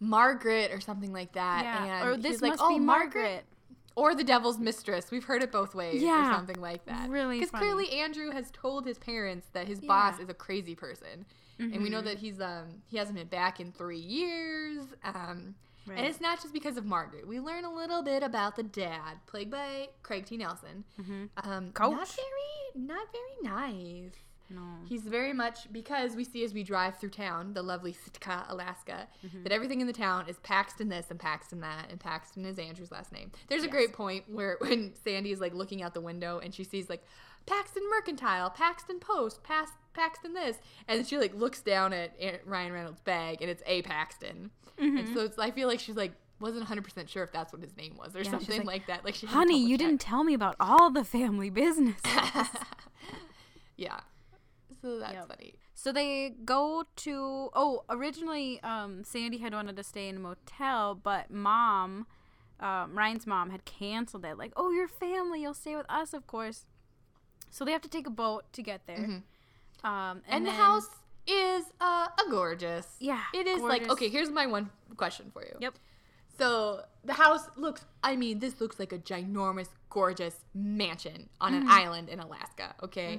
[0.00, 1.62] Margaret" or something like that.
[1.64, 3.44] Yeah, and or this she's like, must "Oh, be Margaret.
[3.96, 5.10] Or the devil's mistress.
[5.10, 7.08] We've heard it both ways, Yeah, or something like that.
[7.10, 10.12] really because clearly Andrew has told his parents that his boss Yeah.
[10.14, 10.22] Mm-hmm.
[10.24, 11.26] is a crazy person,
[11.58, 14.84] and we know that he's um he hasn't been back in three years.
[15.04, 15.54] Um,
[15.86, 15.98] Right.
[15.98, 17.28] and it's not just because of Margaret.
[17.28, 20.38] We learn a little bit about the dad, played by Craig T.
[20.38, 20.82] Nelson.
[20.98, 21.70] Um, not Mm-hmm.
[21.72, 22.16] Coach.
[22.16, 24.12] very, not very nice.
[24.50, 24.60] No.
[24.88, 29.08] He's very much because we see as we drive through town, the lovely Sitka, Alaska,
[29.26, 29.42] Mm-hmm.
[29.42, 32.90] that everything in the town is Paxton this and Paxton that, and Paxton is Andrew's
[32.92, 33.32] last name.
[33.48, 36.62] There's a great point where when Sandy is like looking out the window and she
[36.64, 37.02] sees like
[37.46, 40.56] Paxton Mercantile, Paxton Post, Pas- Paxton this,
[40.88, 42.12] and she like looks down at
[42.46, 44.96] Ryan Reynolds' bag and it's a Paxton, Mm-hmm.
[44.98, 47.62] and so it's, I feel like she's like wasn't 100 percent sure if that's what
[47.62, 49.04] his name was or she's something like, like, that.
[49.04, 49.86] Like she Honey, you check.
[49.86, 52.00] didn't tell me about all the family business.
[53.76, 53.98] Yeah,
[54.84, 55.28] so that's Yep.
[55.28, 55.54] funny.
[55.74, 60.94] So they go to oh originally um, Sandy had wanted to stay in a motel,
[60.94, 62.06] but mom,
[62.60, 64.36] um, Ryan's mom had canceled it.
[64.38, 66.66] Like, oh, your family, you'll stay with us, of course.
[67.50, 69.04] So they have to take a boat to get there.
[69.04, 69.22] Um,
[69.84, 70.88] and, And, the then- house
[71.26, 72.86] is uh, a gorgeous.
[73.00, 74.08] Yeah, It is like okay.
[74.08, 75.56] Here's my one question for you.
[75.60, 75.74] Yep.
[76.38, 77.84] So the house looks.
[78.02, 81.62] I mean, this looks like a ginormous, gorgeous mansion on Mm-hmm.
[81.62, 82.74] an island in Alaska.
[82.82, 83.18] Okay.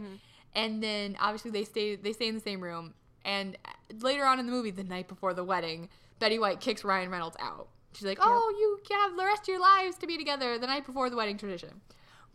[0.56, 1.96] And then obviously they stay.
[1.96, 2.94] They stay in the same room.
[3.24, 3.58] And
[4.00, 5.90] later on in the movie, the night before the wedding,
[6.20, 7.68] Betty White kicks Ryan Reynolds out.
[7.94, 10.86] She's like, "Oh, you have the rest of your lives to be together the night
[10.86, 11.82] before the wedding tradition."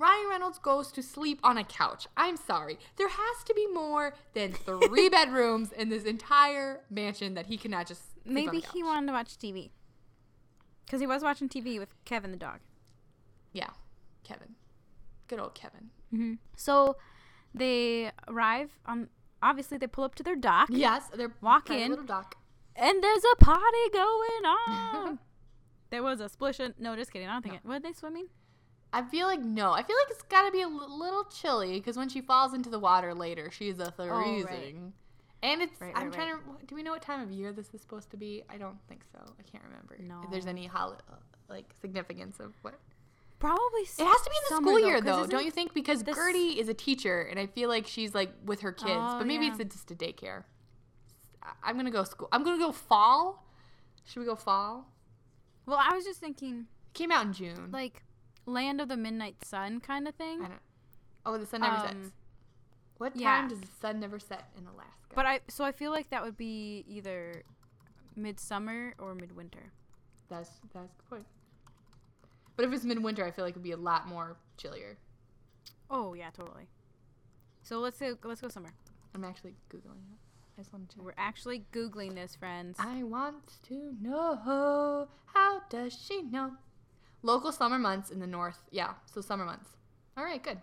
[0.00, 2.06] Ryan Reynolds goes to sleep on a couch.
[2.16, 2.78] I'm sorry.
[2.96, 7.86] There has to be more than three bedrooms in this entire mansion that he cannot
[7.86, 9.68] just sleep on Maybe he wanted to watch TV.
[10.86, 12.60] Because he was watching TV with Kevin the dog.
[13.52, 13.68] Yeah,
[14.24, 14.54] Kevin.
[15.28, 15.90] Good old Kevin.
[16.14, 16.34] Mm-hmm.
[16.56, 16.96] So
[17.54, 19.08] they arrive on.
[19.42, 20.68] Obviously, they pull up to their dock.
[20.70, 21.88] Yes, they're walking.
[21.88, 22.34] Little dock.
[22.76, 25.18] and there's a party going on.
[25.90, 26.60] there was a splish.
[26.60, 27.26] in- No, just kidding.
[27.28, 27.64] I don't think it.
[27.64, 28.26] Were they swimming?
[28.92, 29.72] I feel like no.
[29.72, 32.68] I feel like it's got to be a little chilly because when she falls into
[32.70, 34.12] the water later, she's a freezing.
[34.12, 34.74] Oh, right.
[35.42, 35.80] And it's.
[35.80, 36.66] Right, I'm trying to.
[36.66, 38.42] Do we know what time of year this is supposed to be?
[38.50, 39.20] I don't think so.
[39.38, 39.96] I can't remember.
[40.00, 40.20] No.
[40.24, 41.14] If there's any hol- uh,
[41.48, 42.74] like significance of what.
[43.40, 43.80] Probably.
[43.80, 45.74] It has to be in the school year though, don't you think?
[45.74, 48.90] Because this- Gertie is a teacher, and I feel like she's like with her kids,
[48.94, 49.52] Oh, but maybe yeah.
[49.52, 50.44] it's a, just a daycare.
[51.64, 52.28] I'm gonna go school.
[52.32, 53.46] I'm gonna go fall.
[54.04, 54.86] Should we go fall?
[55.66, 57.70] Well, I was just thinking, It Came out in June.
[57.72, 58.02] like,
[58.46, 60.46] Land of the Midnight Sun kind of thing.
[61.24, 62.12] Oh, the sun never Um, sets.
[62.98, 63.48] What time yeah.
[63.48, 65.14] does the sun never set in Alaska?
[65.14, 67.42] But I, so I feel like that would be either
[68.16, 69.72] midsummer or midwinter.
[70.28, 71.26] that's that's a good point.
[72.60, 74.98] But if it's midwinter, I feel like it'd be a lot more chillier.
[75.90, 76.64] Oh yeah, totally.
[77.62, 78.18] So let's go.
[78.22, 78.74] Let's go summer.
[79.14, 80.18] I'm actually googling it.
[80.58, 81.02] I just want to check.
[81.02, 82.76] We're actually googling this, friends.
[82.78, 83.36] I want
[83.68, 86.52] to know how does she know?
[87.22, 88.58] Local summer months in the north.
[88.70, 89.70] Yeah, so summer months.
[90.18, 90.58] All right, good.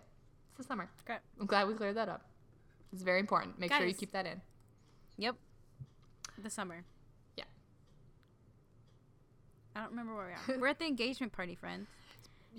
[0.50, 0.88] It's the summer.
[1.02, 1.18] Okay.
[1.40, 2.22] I'm glad we cleared that up.
[2.92, 3.58] It's very important.
[3.58, 4.40] Make sure you keep that in.
[5.16, 5.34] Yep.
[6.44, 6.84] The summer.
[9.78, 10.58] I don't remember where we are.
[10.60, 11.86] We're at the engagement party, friends.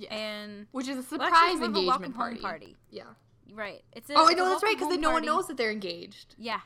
[0.10, 2.40] And Which is a well, surprise actually, it's a engagement party.
[2.40, 2.76] party.
[2.90, 3.04] Yeah.
[3.54, 3.84] Right.
[3.92, 6.36] It's a, Oh, I know that's right because then no one knows that they're engaged.
[6.38, 6.62] Yeah,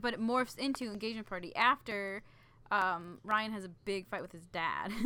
[0.00, 2.22] but it morphs into engagement party after
[2.70, 4.92] um, Ryan has a big fight with his dad.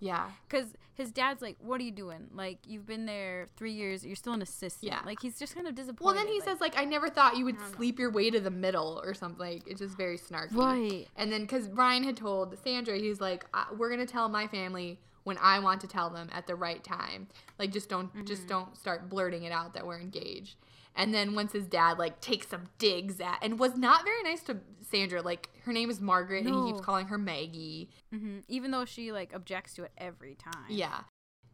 [0.00, 0.30] Yeah.
[0.48, 2.26] Because his dad's like, "What are you doing?
[2.34, 4.04] Like, you've been there three years.
[4.04, 4.90] You're still an assistant.
[4.90, 4.98] Yeah.
[5.06, 6.04] Like, he's just kind of disappointed.
[6.04, 8.40] Well, then he like- says like, "I never thought you would sleep your way to
[8.40, 9.38] the middle" or something.
[9.38, 10.56] Like, it's just very snarky.
[10.56, 11.06] Right.
[11.14, 13.44] And then because Ryan had told Sandra, he's like,
[13.76, 17.28] "We're gonna tell my family when I want to tell them at the right time.
[17.58, 18.24] Like, just don't, Mm-hmm.
[18.26, 20.56] just don't start blurting it out that we're engaged."
[20.94, 24.42] And then once his dad like takes some digs at and was not very nice
[24.42, 25.22] to Sandra.
[25.22, 27.88] Like her name is Margaret and he keeps calling her Maggie.
[28.12, 28.42] Mhm.
[28.48, 30.66] even though she like objects to it every time.
[30.68, 31.00] Yeah.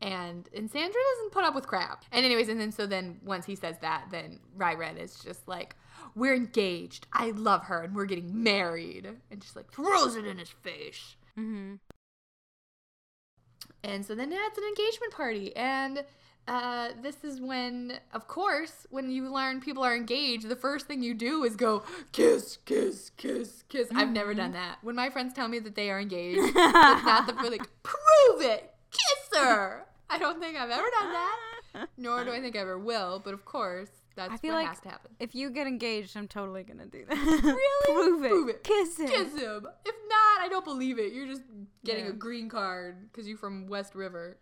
[0.01, 2.05] And and Sandra doesn't put up with crap.
[2.11, 5.77] And anyways, and then so then once he says that, then Ryren is just like,
[6.17, 7.07] We're engaged.
[7.13, 9.07] I love her and we're getting married.
[9.31, 11.15] And just like throws it in his face.
[11.39, 11.75] Mm-hmm.
[13.85, 15.55] And so then it's an engagement party.
[15.57, 16.05] And
[16.49, 21.03] uh, this is when, of course, when you learn people are engaged, the first thing
[21.03, 23.89] you do is go kiss, kiss, kiss, kiss.
[23.95, 24.79] I've never done that.
[24.83, 28.73] When my friends tell me that they are engaged, it's not the like prove it,
[28.91, 29.85] kiss her.
[30.09, 33.21] I don't think I've ever done that, nor do I think I ever will.
[33.23, 35.11] But of course, that's I feel what like has to happen.
[35.21, 37.17] if you get engaged, I'm totally gonna do that.
[37.17, 37.59] Really?
[37.87, 38.29] Prove it.
[38.31, 38.65] Prove it.
[38.65, 39.11] Kiss it.
[39.11, 39.67] Kiss him.
[39.87, 41.13] If not, I don't believe it.
[41.13, 41.43] You're just
[41.85, 42.11] getting Yeah.
[42.11, 44.39] a green card because you're from West River.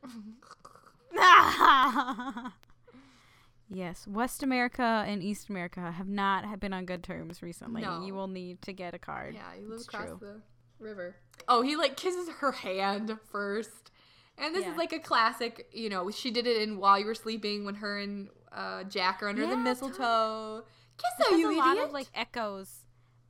[3.68, 7.82] yes, West America and East America have not have been on good terms recently.
[7.82, 8.04] No.
[8.04, 9.34] You will need to get a card.
[9.34, 10.18] Yeah, you live It's across true.
[10.20, 10.40] the
[10.84, 11.16] river.
[11.48, 13.90] Oh, he like kisses her hand first.
[14.38, 14.72] And this Yeah.
[14.72, 17.76] is like a classic, you know, she did it in While You Were Sleeping when
[17.76, 20.64] her and uh, Jack are under the Yeah, mistletoe.
[20.98, 21.64] Kiss her, you a idiot.
[21.66, 22.80] lot of like echoes,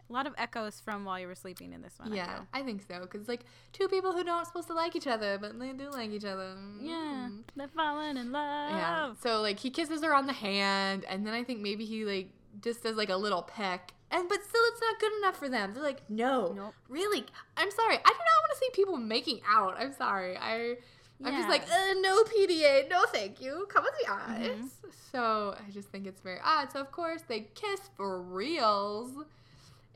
[0.09, 2.13] a lot of echoes from while you were sleeping in this one.
[2.13, 2.47] I yeah, feel.
[2.55, 3.01] I think so.
[3.01, 3.41] Because like
[3.73, 6.55] two people who don't supposed to like each other, but they do like each other.
[6.81, 7.43] yeah, Mm.
[7.57, 8.71] they're falling in love.
[8.71, 9.15] Yeah.
[9.23, 12.29] So like he kisses her on the hand, and then I think maybe he like
[12.63, 15.75] just does like a little peck, and but still it's not good enough for them.
[15.75, 16.75] They're like, no, Nope.
[16.89, 17.25] really.
[17.57, 17.95] I'm sorry.
[17.97, 19.75] I do not want to see people making out.
[19.79, 20.37] I'm sorry.
[20.39, 20.77] I.
[21.25, 23.67] I'm just like, uh, no PDA, no thank you.
[23.71, 24.63] Come with the Mm-hmm.
[24.63, 24.71] eyes.
[25.13, 26.71] So I just think it's very odd.
[26.73, 29.13] So of course they kiss for reals,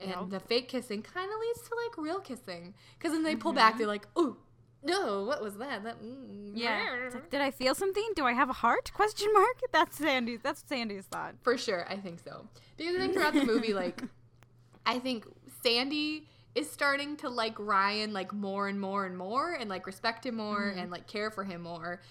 [0.00, 2.74] and the fake kissing kind of leads to like real kissing.
[2.98, 4.37] Because then they pull back, they're like, oh,
[4.83, 5.85] no, what was that?
[5.85, 7.11] That mm, Yeah.
[7.12, 8.09] Like, did I feel something?
[8.16, 8.90] Do I have a heart?
[8.94, 9.61] Question mark.
[9.72, 10.40] That's Sandy's.
[10.42, 11.35] That's Sandy's thought.
[11.42, 12.46] For sure, I think so.
[12.78, 14.02] Because I think throughout the movie, like,
[14.87, 15.26] I think
[15.62, 20.26] Sandy is starting to like Ryan like more and more and more, and like respect
[20.26, 20.78] him more mm-hmm.
[20.78, 22.02] and like care for him more.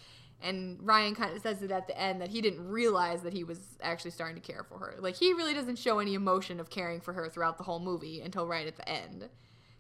[0.42, 3.44] And Ryan kind of says it at the end that he didn't realize that he
[3.44, 4.96] was actually starting to care for her.
[5.00, 8.22] Like he really doesn't show any emotion of caring for her throughout the whole movie
[8.22, 9.28] until right at the end.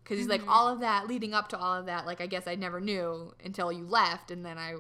[0.04, 0.50] Cause he's like mm-hmm.
[0.50, 2.06] all of that leading up to all of that.
[2.06, 4.76] Like I guess I never knew until you left, and then I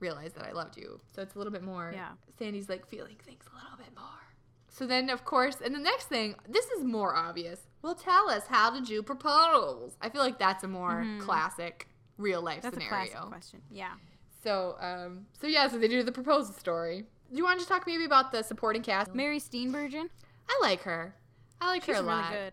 [0.00, 1.00] realized that I loved you.
[1.14, 1.92] So it's a little bit more.
[1.94, 2.08] Yeah.
[2.38, 4.06] Sandy's like feeling things a little bit more.
[4.68, 7.60] So then, of course, and the next thing, this is more obvious.
[7.82, 9.96] Well, tell us, how did you propose?
[10.00, 11.88] I feel like that's a more classic
[12.18, 13.06] real life That's a scenario.
[13.10, 13.62] classic question.
[13.70, 13.92] Yeah.
[14.42, 17.04] So, um, so yeah, so they do the proposal story.
[17.30, 19.14] Do you want to just talk maybe about the supporting cast?
[19.14, 20.06] Mary Steenburgen.
[20.48, 21.14] I like her.
[21.60, 22.32] I like She's her a really lot.
[22.32, 22.52] good.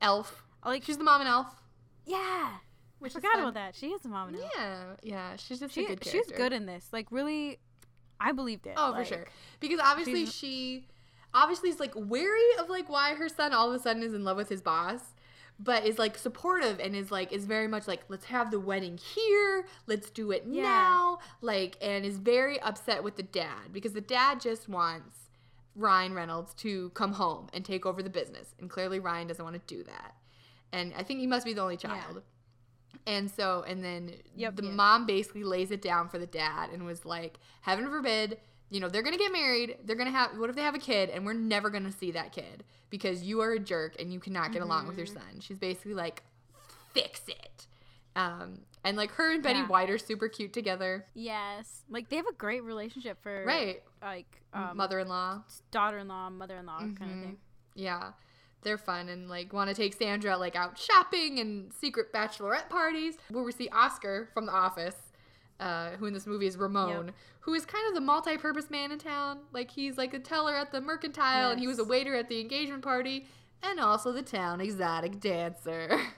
[0.00, 0.44] Elf.
[0.62, 0.84] I like.
[0.84, 1.46] She's the mom in Elf.
[2.06, 2.50] yeah.
[2.98, 3.74] Which I forgot about that.
[3.74, 4.38] She is a mom now.
[4.56, 5.36] Yeah, yeah.
[5.36, 6.86] She's just She a good she's good in this.
[6.92, 7.58] Like really,
[8.20, 8.74] I believed it.
[8.76, 9.26] Oh, Like, for sure.
[9.58, 10.86] Because obviously she's- she
[11.34, 14.24] obviously is like wary of like why her son all of a sudden is in
[14.24, 15.00] love with his boss,
[15.58, 18.98] but is like supportive and is like is very much like let's have the wedding
[18.98, 20.62] here, let's do it Yeah.
[20.62, 25.16] now, like and is very upset with the dad because the dad just wants
[25.74, 29.54] Ryan Reynolds to come home and take over the business, and clearly Ryan doesn't want
[29.66, 30.14] to do that.
[30.70, 32.22] And I think he must be the only child.
[33.06, 34.70] And so, and then Yep, the yeah.
[34.70, 38.38] mom basically lays it down for the dad and was like, heaven forbid,
[38.72, 39.76] you know, they're going to get married.
[39.84, 41.92] They're going to have, what if they have a kid and we're never going to
[41.92, 45.06] see that kid because you are a jerk and you cannot get along with your
[45.06, 45.16] Mm-hmm.
[45.18, 45.40] son?
[45.40, 46.22] She's basically like,
[46.94, 47.66] fix it.
[48.16, 49.66] Um, and like her and Betty Yeah.
[49.68, 51.04] White are super cute together.
[51.14, 51.82] Yes.
[51.90, 53.82] Like they have a great relationship for Right.
[54.02, 55.42] Like um, Mother in law.
[55.70, 57.36] daughter-in-law, mother-in-law kind of thing.
[57.74, 58.12] Yeah.
[58.62, 63.16] They're fun and like want to take Sandra like out shopping and secret bachelorette parties.
[63.30, 64.96] Where we see Oscar from The Office,
[65.62, 67.14] uh, who in this movie is Ramon, Yep.
[67.40, 69.40] who is kind of the multi-purpose man in town.
[69.52, 72.40] Like he's like a teller at the mercantile and he was a waiter at the
[72.40, 73.26] engagement party
[73.62, 76.00] and also the town exotic dancer.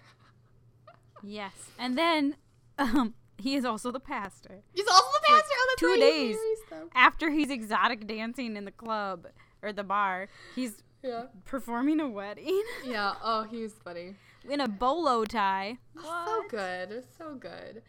[1.22, 1.52] Yes.
[1.78, 2.37] And then
[2.78, 4.61] um, he is also the pastor.
[4.72, 5.48] he's also the pastor.
[5.52, 6.37] oh, that's two right, days
[6.70, 6.90] them.
[6.94, 9.26] after he's exotic dancing in the club
[9.62, 11.24] or the bar, he's Yeah.
[11.46, 13.14] performing a wedding Yeah.
[13.22, 14.16] Oh, he was funny.
[14.48, 15.78] in a bolo tie.
[16.02, 17.04] So good.
[17.16, 17.83] So good.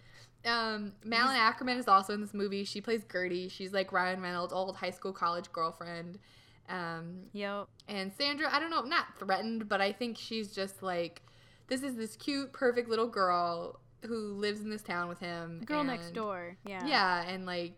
[0.45, 2.63] Um, Malin Akerman is also in this movie.
[2.63, 3.49] She plays Gertie.
[3.49, 6.19] She's like Ryan Reynolds' old high school college girlfriend.
[6.69, 7.67] Um, Yep.
[7.87, 11.21] and Sandra, I don't know, not threatened, but I think she's just like,
[11.67, 15.61] this is this cute, perfect little girl who lives in this town with him.
[15.65, 16.57] Girl next door.
[16.65, 16.85] Yeah.
[16.85, 17.73] Yeah, and like,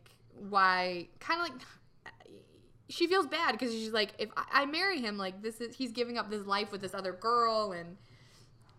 [0.50, 1.08] why?
[1.20, 1.62] Kind of like,
[2.90, 5.92] she feels bad because she's like, if I, I marry him, like this is he's
[5.92, 7.98] giving up this life with this other girl, and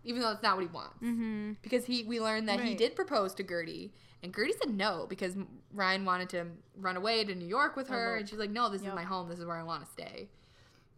[0.03, 1.53] even though it's not what he wants, Mm-hmm.
[1.61, 3.91] because he we learned that he did propose to Gertie,
[4.23, 5.35] and Gertie said no because
[5.73, 6.45] Ryan wanted to
[6.77, 9.29] run away to New York with her, and she's like, no, this is my home,
[9.29, 10.29] this is where I want to stay.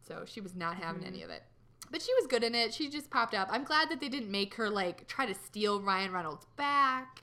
[0.08, 1.14] So she was not having Mm-hmm.
[1.14, 1.44] any of it.
[1.90, 2.74] But she was good in it.
[2.74, 3.50] She just popped up.
[3.52, 7.22] I'm glad that they didn't make her like try to steal Ryan Reynolds back.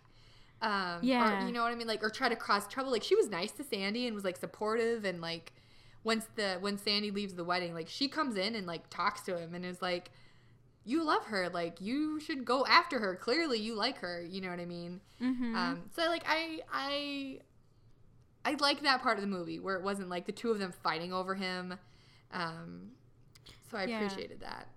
[0.61, 1.43] Um, Yeah.
[1.43, 1.87] Or, you know what I mean?
[1.87, 2.91] Like, or try to cause trouble.
[2.91, 5.53] Like, she was nice to Sandy and was like supportive and like,
[6.05, 9.37] once the when Sandy leaves the wedding, like she comes in and like talks to
[9.39, 10.11] him and is like,
[10.85, 11.49] "You love her.
[11.49, 13.15] Like, you should go after her.
[13.17, 14.23] Clearly, you like her.
[14.23, 15.55] You know what I mean?" Mm-hmm.
[15.57, 17.41] Um, so like I I
[18.45, 20.73] I like that part of the movie where it wasn't like the two of them
[20.73, 21.75] fighting over him.
[22.33, 22.93] Um,
[23.71, 23.97] so I Yeah.
[23.97, 24.69] appreciated that.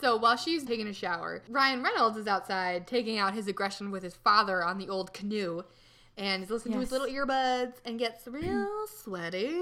[0.00, 4.02] So while she's taking a shower, Ryan Reynolds is outside taking out his aggression with
[4.02, 5.62] his father on the old canoe
[6.16, 9.54] and he's listening to his little earbuds and gets real sweaty.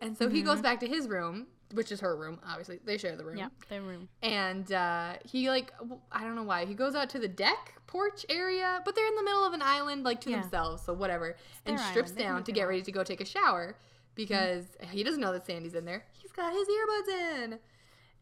[0.00, 0.46] And so he Mm-hmm.
[0.46, 2.80] goes back to his room, which is her room, obviously.
[2.84, 4.08] They share the room yeah, their room.
[4.22, 5.72] and uh, he like
[6.10, 9.14] I don't know why he goes out to the deck porch area, but they're in
[9.14, 10.40] the middle of an island like to Yeah.
[10.40, 12.18] themselves, so whatever, and strips island.
[12.18, 13.76] Down to get ready to go take a shower
[14.16, 16.04] because he doesn't know that Sandy's in there.
[16.12, 17.58] He's got his earbuds in.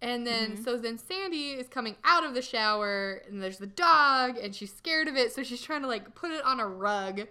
[0.03, 0.65] And then Mm-hmm.
[0.65, 4.75] so then Sandy is coming out of the shower and there's the dog and she's
[4.75, 7.23] scared of it, so she's trying to like put it on a rug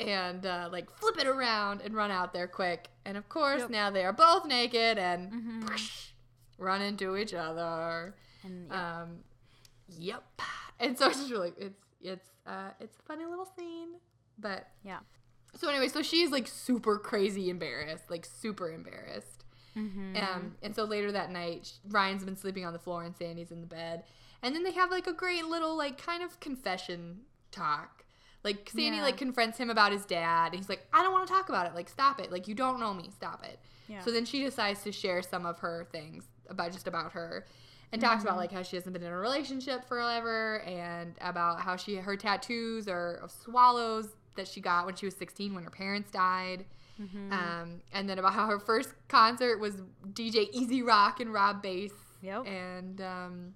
[0.00, 2.88] and uh, like flip it around and run out there quick.
[3.04, 3.70] And of course Yep.
[3.70, 5.66] now they are both naked and Mm-hmm.
[6.58, 8.14] run into each other.
[8.42, 9.02] And yeah.
[9.02, 9.08] Um,
[9.88, 10.24] yep.
[10.78, 13.90] And so it's just really it's it's uh it's a funny little scene,
[14.38, 15.00] but yeah.
[15.54, 19.44] so anyway, so she's like super crazy embarrassed, like super embarrassed.
[19.76, 20.16] Mm-hmm.
[20.16, 23.60] Um, and so later that night, Ryan's been sleeping on the floor and Sandy's in
[23.60, 24.02] the bed,
[24.42, 27.20] and then they have like a great little like kind of confession
[27.52, 27.99] talk.
[28.42, 29.02] Like Sandy Yeah.
[29.02, 31.66] like confronts him about his dad, and he's like, "I don't want to talk about
[31.66, 31.74] it.
[31.74, 32.32] Like, stop it.
[32.32, 33.10] Like, you don't know me.
[33.14, 34.00] Stop it." Yeah.
[34.02, 37.44] So then she decides to share some of her things about just about her,
[37.92, 38.26] and talks Mm-hmm.
[38.28, 42.16] about like how she hasn't been in a relationship forever, and about how she her
[42.16, 46.64] tattoos are of swallows that she got when she was 16 when her parents died.
[47.00, 47.32] Mm-hmm.
[47.32, 49.76] Um, and then about how her first concert was
[50.12, 51.92] DJ E-Z Rock and Rob Base.
[52.22, 52.46] Yep.
[52.46, 53.54] And um,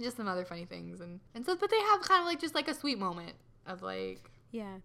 [0.00, 1.00] just some other funny things.
[1.00, 3.34] And, and so, but they have kind of like just like a sweet moment
[3.66, 4.78] of like, Yeah.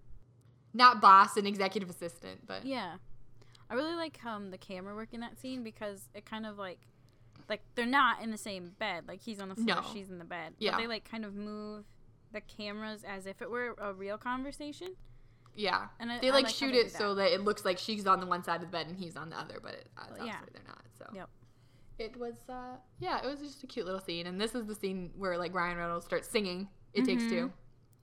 [0.74, 2.98] not boss and executive assistant, but Yeah.
[3.70, 6.80] I really like um the camera work in that scene because it kind of like
[7.48, 9.08] like they're not in the same bed.
[9.08, 9.82] Like he's on the floor, No.
[9.94, 10.54] she's in the bed.
[10.60, 10.72] Yeah.
[10.72, 11.86] But they like kind of move
[12.32, 14.96] the cameras as if it were a real conversation.
[15.56, 15.88] yeah.
[16.00, 18.06] And I- they I like like shoot it do so that it looks like she's
[18.08, 20.06] on the one side of the bed and he's on the other, but it, uh,
[20.18, 20.38] Well, yeah.
[20.54, 20.84] they're not.
[20.98, 21.30] So Yep.
[21.98, 24.28] it was, uh, yeah, it was just a cute little scene.
[24.28, 27.30] And this is the scene where like Ryan Reynolds starts singing It Takes Mm-hmm.
[27.36, 27.54] Two,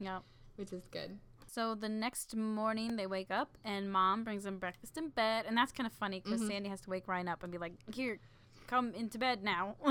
[0.00, 0.22] Yep.
[0.56, 1.18] Which is good.
[1.46, 5.56] So the next morning they wake up and mom brings them breakfast in bed, and
[5.56, 6.50] that's kind of funny because Mm-hmm.
[6.50, 8.18] Sandy has to wake Ryan up and be like, "Here,
[8.66, 9.76] come into bed now."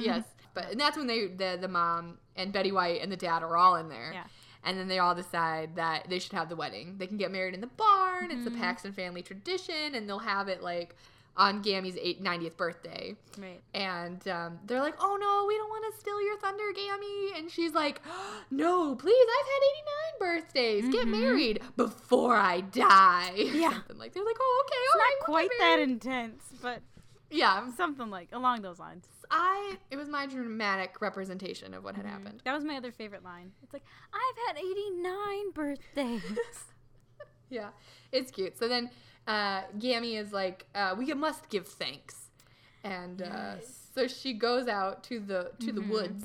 [0.00, 3.42] yes, but and that's when they the the mom and Betty White and the dad
[3.42, 4.10] are all in there.
[4.12, 4.24] Yeah.
[4.64, 6.96] And then they all decide that they should have the wedding.
[6.98, 8.32] They can get married in the barn.
[8.32, 8.56] It's Mm-hmm.
[8.56, 10.96] a Paxton family tradition, and they'll have it like
[11.38, 13.14] on Gammy's eight, 90th birthday.
[13.38, 13.60] Right.
[13.72, 17.50] And um, they're like, "Oh no, we don't want to steal your thunder, Gammy." And
[17.50, 18.02] she's like,
[18.50, 19.26] "No, please.
[19.40, 19.62] I've had
[20.28, 20.88] 89 birthdays.
[20.92, 23.58] Get married before I die." Mm-hmm.
[23.58, 23.72] Yeah.
[23.72, 26.82] Something like they're like, "Oh, okay, It's all right, not quite that intense, but
[27.30, 29.06] Yeah, something like along those lines.
[29.30, 32.40] I it was my dramatic representation of what had happened.
[32.44, 33.52] That was my other favorite line.
[33.62, 36.22] It's like, I've had 89 birthdays.
[37.50, 37.70] Yeah,
[38.12, 38.58] it's cute.
[38.58, 38.90] So then,
[39.28, 42.30] uh, Gammy is like, uh, "We must give thanks,"
[42.82, 43.56] and uh,
[43.94, 46.24] so she goes out to the to the woods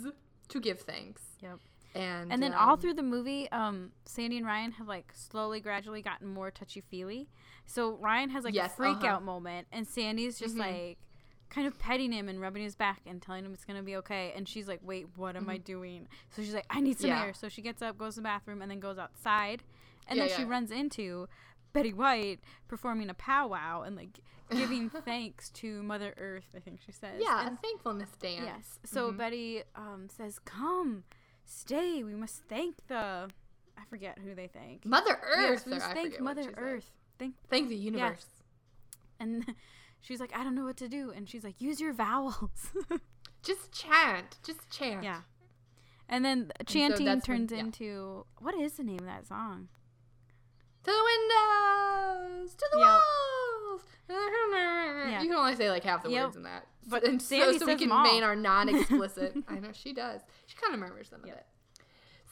[0.49, 1.21] to give thanks.
[1.41, 1.59] yep.
[1.95, 5.59] And And then all um, through the movie, um, Sandy and Ryan have like slowly,
[5.59, 7.29] gradually gotten more touchy feely.
[7.67, 9.07] So Ryan has like Yes, a freak uh-huh.
[9.07, 10.97] out moment, and Sandy's just like
[11.51, 14.33] kind of petting him and rubbing his back and telling him it's gonna be okay.
[14.35, 17.21] And she's like, "Wait, what am I doing?" So she's like, "I need some Yeah.
[17.25, 19.61] air." So she gets up, goes to the bathroom, and then goes outside.
[20.07, 21.27] And Yeah, then she runs into
[21.73, 24.19] Betty White performing a powwow and like
[24.51, 26.53] giving thanks to Mother Earth.
[26.55, 27.19] I think she says.
[27.19, 28.41] yeah, And a thankfulness dance.
[28.45, 28.79] Yes.
[28.85, 29.17] So Mm-hmm.
[29.17, 31.03] Betty um, says, "Come,
[31.45, 32.03] stay.
[32.03, 33.29] We must thank the.
[33.75, 34.85] I forget who they thank.
[34.85, 35.65] Mother Earth.
[35.65, 36.53] we must I thank Mother.
[36.57, 36.89] Earth.
[37.19, 38.25] Thank Thank the universe.
[39.19, 39.53] and
[40.01, 42.71] she's like, I don't know what to do, and she's like, use your vowels.
[43.43, 44.37] Just chant.
[44.45, 45.03] Just chant.
[45.03, 45.21] yeah.
[46.09, 47.59] And then chanting that's when- turns yeah.
[47.59, 49.69] into what is the name of that song?
[50.83, 51.03] To the
[52.33, 52.53] windows.
[52.55, 52.87] To the Yep.
[52.87, 53.81] walls.
[55.23, 56.23] You can only say like half the Yep.
[56.25, 56.67] words in that.
[56.87, 58.03] But and so, so we can them all.
[58.03, 59.37] main our non-explicit.
[59.47, 60.21] I know she does.
[60.47, 61.35] She kind of murmurs them a Yep.
[61.37, 61.45] bit.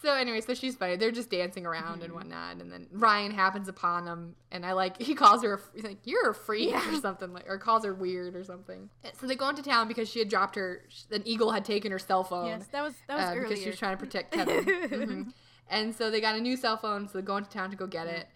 [0.02, 0.96] So anyway, so she's funny.
[0.98, 2.04] They're just dancing around Mm-hmm.
[2.06, 5.60] and whatnot, and then Ryan happens upon them, and I like he calls her a,
[5.76, 8.90] he's like you're a freak or something like, or calls her weird or something.
[9.20, 10.82] So they go into town because she had dropped her.
[11.12, 12.48] An eagle had taken her cell phone.
[12.48, 13.42] Yes, that was that was uh, earlier.
[13.44, 14.66] because she was trying to protect Kevin.
[14.66, 15.34] Mhm.
[15.70, 17.88] And so they got a new cell phone, so they go into town to go
[17.88, 18.28] get it.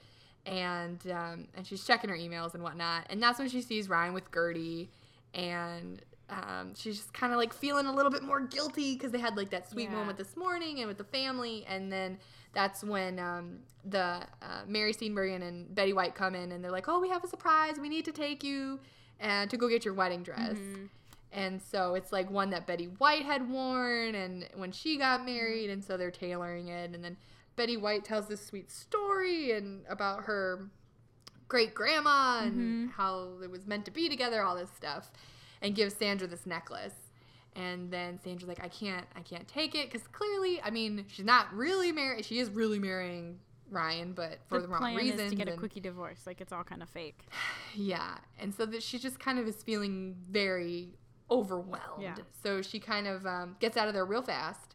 [0.45, 3.07] And um, and she's checking her emails and whatnot.
[3.09, 4.89] And that's when she sees Ryan with Gertie,
[5.33, 9.19] and um, she's just kind of like feeling a little bit more guilty because they
[9.19, 9.95] had like that sweet Yeah.
[9.95, 11.65] moment this morning and with the family.
[11.67, 12.17] And then
[12.53, 13.99] that's when um, the
[14.41, 17.27] uh, Mary Steenburgen and Betty White come in and they're like, "Oh, we have a
[17.27, 17.79] surprise.
[17.79, 18.79] We need to take you
[19.19, 20.57] and to go get your wedding dress."
[21.31, 25.69] And so it's like one that Betty White had worn and when she got married
[25.69, 27.17] and so they're tailoring it and then
[27.55, 30.69] Betty White tells this sweet story and about her
[31.47, 35.11] great grandma and how it was meant to be together, all this stuff,
[35.61, 36.93] and gives Sandra this necklace.
[37.55, 41.25] And then Sandra's like, I can't, I can't take it because clearly, I mean, she's
[41.25, 42.25] not really married.
[42.25, 43.39] She is really marrying
[43.69, 45.21] Ryan, but for the, the wrong reasons.
[45.21, 46.27] is to get a and- quickie divorce.
[46.27, 47.27] Like it's all kind of fake.
[47.75, 50.97] yeah, and so that she just kind of is feeling very
[51.31, 52.01] overwhelmed.
[52.01, 52.15] Yeah.
[52.43, 54.74] So she kind of um, gets out of there real fast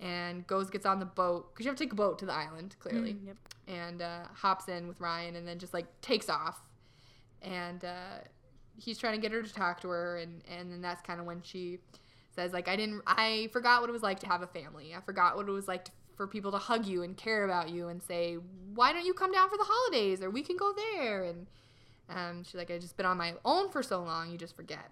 [0.00, 2.32] and goes gets on the boat because you have to take a boat to the
[2.32, 3.36] island clearly, Mm, yep.
[3.68, 6.60] and uh, hops in with Ryan and then just like takes off,
[7.42, 8.18] and uh,
[8.78, 11.26] he's trying to get her to talk to her, and and then that's kind of
[11.26, 11.78] when she
[12.34, 14.94] says like I didn't I forgot what it was like to have a family.
[14.94, 17.70] I forgot what it was like to, for people to hug you and care about
[17.70, 18.36] you and say
[18.74, 21.46] why don't you come down for the holidays or we can go there and
[22.10, 24.90] um, she's like I just been on my own for so long you just forget.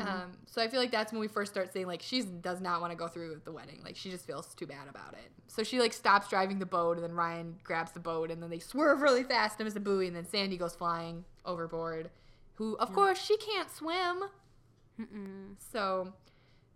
[0.00, 2.80] Um, so I feel like that's when we first start saying like she does not
[2.80, 3.80] want to go through with the wedding.
[3.84, 5.30] Like she just feels too bad about it.
[5.48, 8.50] So she like stops driving the boat and then Ryan grabs the boat and then
[8.50, 12.10] they swerve really fast and miss a buoy and then Sandy goes flying overboard.
[12.54, 14.22] Who of course she can't swim.
[15.72, 16.12] So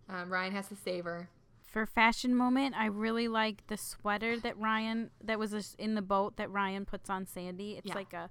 [0.09, 1.29] um, Ryan has to save her.
[1.65, 6.35] For fashion moment, I really like the sweater that Ryan that was in the boat
[6.37, 7.77] that Ryan puts on Sandy.
[7.77, 7.93] It's Yeah.
[7.95, 8.29] like a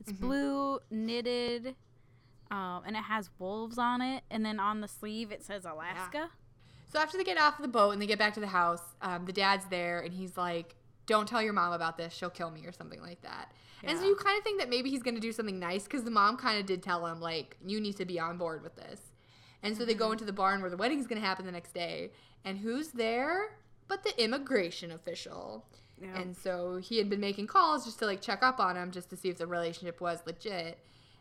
[0.00, 1.76] it's blue knitted
[2.50, 6.30] um, and it has wolves on it and then on the sleeve it says Alaska.
[6.92, 9.24] So after they get off the boat and they get back to the house, um,
[9.24, 10.74] the dad's there and he's like,
[11.06, 14.04] "Don't tell your mom about this; she'll kill me or something like that." And so
[14.04, 16.58] you kind of think that maybe he's gonna do something nice because the mom kind
[16.58, 19.00] of did tell him like, "You need to be on board with this."
[19.62, 22.10] And so they go into the barn where the wedding's gonna happen the next day,
[22.44, 23.56] and who's there?
[23.88, 25.64] But the immigration official.
[26.00, 26.18] Yeah.
[26.18, 29.10] And so he had been making calls just to like check up on him, just
[29.10, 30.78] to see if the relationship was legit,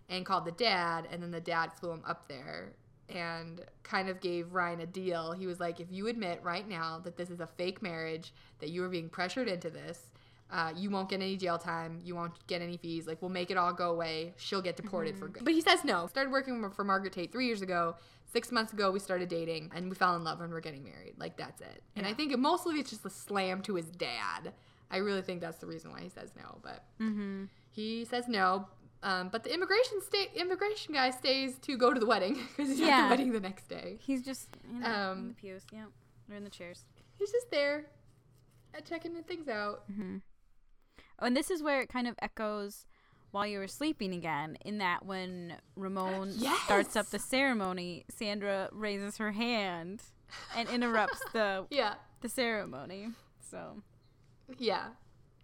[0.10, 2.74] and called the dad, and then the dad flew him up there
[3.10, 5.32] and kind of gave Ryan a deal.
[5.32, 8.70] He was like, if you admit right now that this is a fake marriage, that
[8.70, 10.12] you are being pressured into this,
[10.52, 12.02] uh, you won't get any jail time.
[12.04, 13.06] You won't get any fees.
[13.08, 14.34] Like, we'll make it all go away.
[14.38, 15.46] She'll get deported for good.
[15.46, 16.08] But he says no.
[16.08, 17.96] Started working for Margaret Tate three years ago.
[18.32, 21.14] Six months ago, we started dating and we fell in love and we're getting married.
[21.18, 21.82] Like, that's it.
[21.96, 24.54] And I think mostly it's just a slam to his dad.
[24.92, 26.60] I really think that's the reason why he says no.
[26.64, 26.84] But
[27.72, 28.68] he says no.
[29.02, 32.82] Um, but the immigration sta- immigration guy stays to go to the wedding because he's
[32.82, 33.04] at Yeah.
[33.04, 33.98] the wedding the next day.
[34.02, 35.64] He's just you know, in Um, the pews.
[35.72, 35.86] Yeah,
[36.28, 36.84] they're in the chairs.
[37.18, 37.86] He's just there,
[38.78, 39.84] uh, checking the things out.
[41.22, 42.86] Oh, and this is where it kind of echoes
[43.32, 46.32] while you were sleeping again, in that when Ramon
[46.66, 50.02] starts up the ceremony, Sandra raises her hand
[50.58, 53.10] and interrupts the Yeah, the ceremony.
[53.50, 53.82] So
[54.58, 54.88] yeah.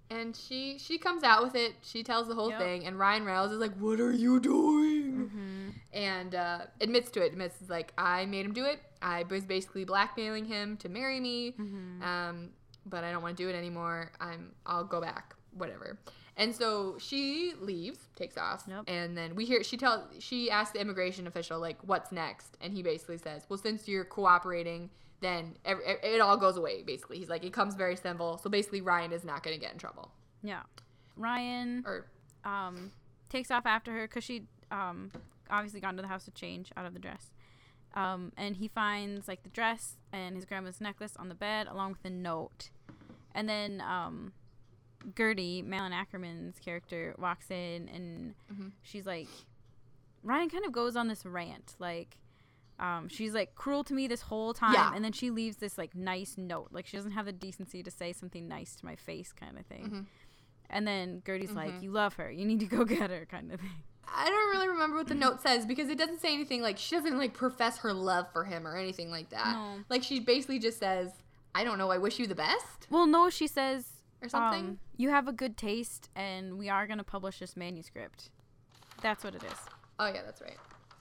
[0.09, 1.73] And she she comes out with it.
[1.81, 2.59] She tells the whole Yep.
[2.59, 7.31] thing, and Ryan Reynolds is like, "What are you doing?" And uh, admits to it.
[7.31, 8.79] Admits is like, "I made him do it.
[9.01, 11.55] I was basically blackmailing him to marry me.
[12.03, 12.49] Um,
[12.85, 14.11] but I don't want to do it anymore.
[14.19, 15.35] I'm I'll go back.
[15.53, 15.97] Whatever."
[16.37, 18.83] And so she leaves, takes off, Yep.
[18.87, 22.73] and then we hear she tell she asks the immigration official like, "What's next?" And
[22.73, 24.89] he basically says, "Well, since you're cooperating."
[25.25, 26.83] Then it all goes away.
[26.83, 28.37] Basically, he's like, it comes very simple.
[28.37, 30.11] So basically, Ryan is not going to get in trouble.
[30.43, 30.61] yeah,
[31.17, 32.05] Ryan Or
[32.43, 32.91] um
[33.29, 35.11] takes off after her because she um
[35.49, 37.31] obviously gone to the house to change out of the dress.
[37.95, 41.91] Um, and he finds like the dress and his grandma's necklace on the bed along
[41.93, 42.69] with a note.
[43.33, 44.33] And then um,
[45.17, 48.35] Gertie, Malin Akerman's character, walks in and
[48.83, 49.29] she's like,
[50.23, 51.75] Ryan kind of goes on this rant.
[51.79, 52.17] Like,
[52.79, 54.73] um, she's like cruel to me this whole time.
[54.73, 54.91] Yeah.
[54.93, 56.69] And then she leaves this like nice note.
[56.71, 59.65] Like, she doesn't have the decency to say something nice to my face, kind of
[59.65, 60.07] thing.
[60.69, 62.29] And then Gertie's like, You love her.
[62.31, 63.69] You need to go get her, kind of thing.
[64.07, 66.95] I don't really remember what the note says because it doesn't say anything like she
[66.95, 69.53] doesn't like profess her love for him or anything like that.
[69.55, 69.79] No.
[69.89, 71.09] Like she basically just says,
[71.55, 71.89] "I don't know.
[71.91, 73.85] I wish you the best." Well, no, she says
[74.21, 74.59] Or something?
[74.65, 78.29] um, you have a good taste, and we are gonna publish this manuscript.
[79.01, 79.57] That's what it is.
[79.97, 80.57] Oh yeah, that's right.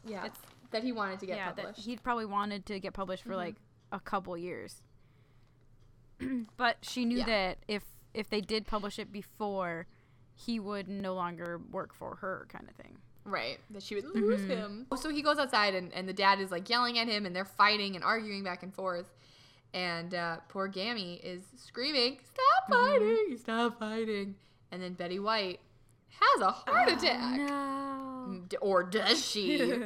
[0.07, 0.41] Yeah, It's-
[0.75, 1.81] that he wanted to get yeah, published.
[1.81, 1.91] Mm-hmm.
[1.91, 3.57] he'd probably wanted to get published for like
[3.93, 4.83] a couple years.
[6.57, 7.27] but she knew Yeah.
[7.27, 9.87] that if if they did publish it before,
[10.37, 12.97] he would no longer work for her, kind of thing.
[13.25, 14.51] Right, that she would lose Mm-hmm.
[14.51, 14.87] him.
[14.97, 17.45] So he goes outside, and, and the dad is like yelling at him, and they're
[17.45, 19.07] fighting and arguing back and forth.
[19.73, 22.93] And uh, poor Gammy is screaming, Stop Mm-hmm.
[22.93, 23.39] fighting!
[23.39, 24.35] Stop fighting!
[24.71, 25.59] And then Betty White
[26.21, 27.41] has a heart attack.
[27.41, 28.41] No.
[28.61, 29.59] Or does she?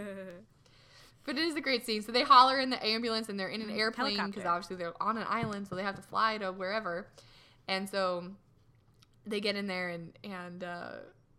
[1.28, 2.00] but it is a great scene.
[2.00, 5.18] So they holler in the ambulance, and they're in an airplane because obviously they're on
[5.18, 7.06] an island, so they have to fly to wherever.
[7.68, 8.28] And so
[9.26, 10.92] they get in there and and uh,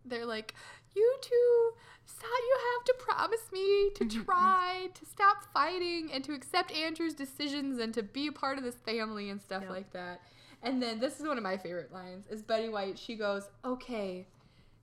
[0.04, 0.54] they're like,
[0.94, 1.72] "You two,
[2.06, 2.30] stop!
[2.30, 7.80] You have to promise me to try to stop fighting and to accept Andrew's decisions
[7.80, 10.20] and to be a part of this family and stuff like that."
[10.62, 12.96] And then this is one of my favorite lines: is Betty White.
[12.96, 14.28] She goes, "Okay."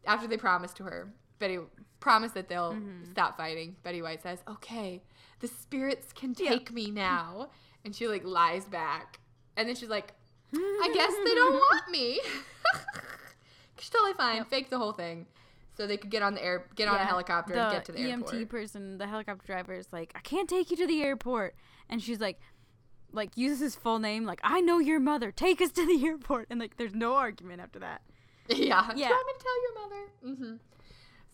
[0.05, 1.59] After they promise to her, Betty
[1.99, 2.77] promise that they'll
[3.11, 3.75] stop fighting.
[3.83, 5.03] Betty White says, "Okay,
[5.39, 7.49] the spirits can take me now,"
[7.85, 9.19] and she like lies back,
[9.55, 10.13] and then she's like,
[10.53, 12.19] "I guess they don't want me."
[13.79, 14.43] She's totally fine.
[14.45, 15.27] Fake the whole thing,
[15.75, 17.91] so they could get on the air, get on a Yeah, helicopter, and get to
[17.91, 18.49] the EMT airport.
[18.49, 21.55] person, the helicopter driver is like, I can't take you to the airport,
[21.88, 22.39] and she's like,
[23.11, 26.47] like uses his full name, like I know your mother, take us to the airport,
[26.49, 28.01] and like there's no argument after that.
[28.49, 28.55] yeah.
[28.91, 29.09] Do you Yeah.
[29.11, 30.09] want me to tell your mother?
[30.25, 30.55] Mm-hmm.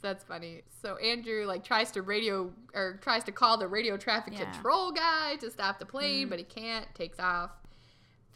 [0.03, 0.61] That's funny.
[0.81, 4.51] So Andrew like tries to radio or tries to call the radio traffic Yeah.
[4.51, 6.85] control guy to stop the plane, but he can't.
[6.93, 7.51] Takes off.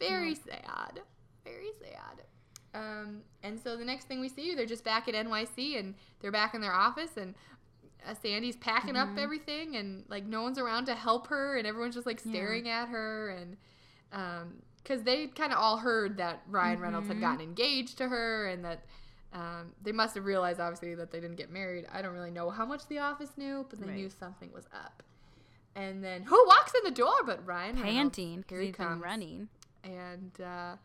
[0.00, 1.02] Very sad.
[1.44, 2.22] Very sad.
[2.74, 6.32] Um, and so the next thing we see, they're just back at NYC and they're
[6.32, 7.34] back in their office and
[8.08, 11.94] uh, Sandy's packing up everything and like no one's around to help her and everyone's
[11.94, 13.56] just like staring at her and
[14.12, 18.46] um because they kind of all heard that Ryan Reynolds had gotten engaged to her
[18.46, 18.84] and that
[19.32, 21.86] um, they must have realized obviously that they didn't get married.
[21.92, 23.96] I don't really know how much the office knew, but they Right.
[23.96, 25.02] knew something was up.
[25.74, 27.76] And then who walks in the door but Ryan?
[27.76, 29.48] Panting because he he's been comes running.
[29.84, 30.76] and uh,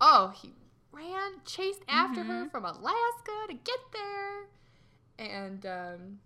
[0.00, 0.52] oh, he
[0.92, 2.30] ran, chased after Mm-hmm.
[2.30, 4.46] her from Alaska to get there,
[5.18, 6.18] and um,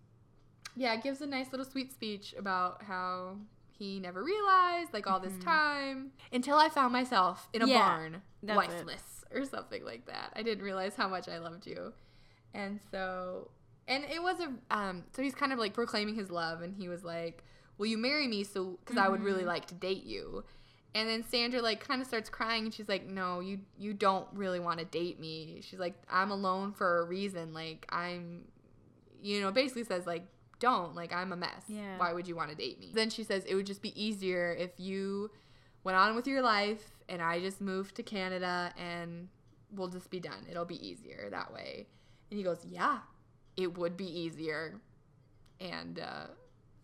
[0.76, 3.36] yeah, gives a nice little sweet speech about how
[3.78, 7.72] he never realized, like all this time, until I found myself in a Mm-hmm.
[7.72, 8.86] Yeah, barn, that's it.
[9.32, 10.32] Or something like that.
[10.36, 11.92] I didn't realize how much I loved you,
[12.54, 13.50] and so.
[13.86, 16.88] And it was a um so he's kind of like proclaiming his love and he
[16.90, 17.42] was like,
[17.78, 19.48] "Will you marry me so cuz I would really Mm-hmm.
[19.48, 20.44] like to date you."
[20.94, 24.28] And then Sandra like kind of starts crying and she's like, "No, you you don't
[24.34, 27.54] really want to date me." She's like, "I'm alone for a reason.
[27.54, 28.44] Like I'm
[29.22, 30.26] you know, basically says like,
[30.60, 30.94] "Don't.
[30.94, 31.64] Like I'm a mess.
[31.66, 31.96] Yeah.
[31.98, 34.52] Why would you want to date me?" Then she says, "It would just be easier
[34.58, 35.30] if you
[35.84, 39.28] went on with your life and I just moved to Canada and
[39.72, 40.46] we'll just be done.
[40.50, 41.86] It'll be easier that way."
[42.30, 43.00] And he goes, "Yeah,
[43.56, 44.80] it would be easier."
[45.60, 46.26] And uh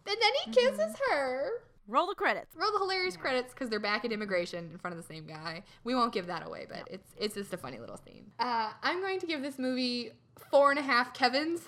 [0.06, 1.50] and then he kisses her.
[1.86, 2.56] Roll the credits.
[2.56, 5.62] Roll the hilarious credits because they're back at immigration in front of the same guy.
[5.84, 8.30] We won't give that away, but it's it's just a funny little scene.
[8.38, 10.12] Uh, I'm going to give this movie
[10.50, 11.62] four and a half Kevin's.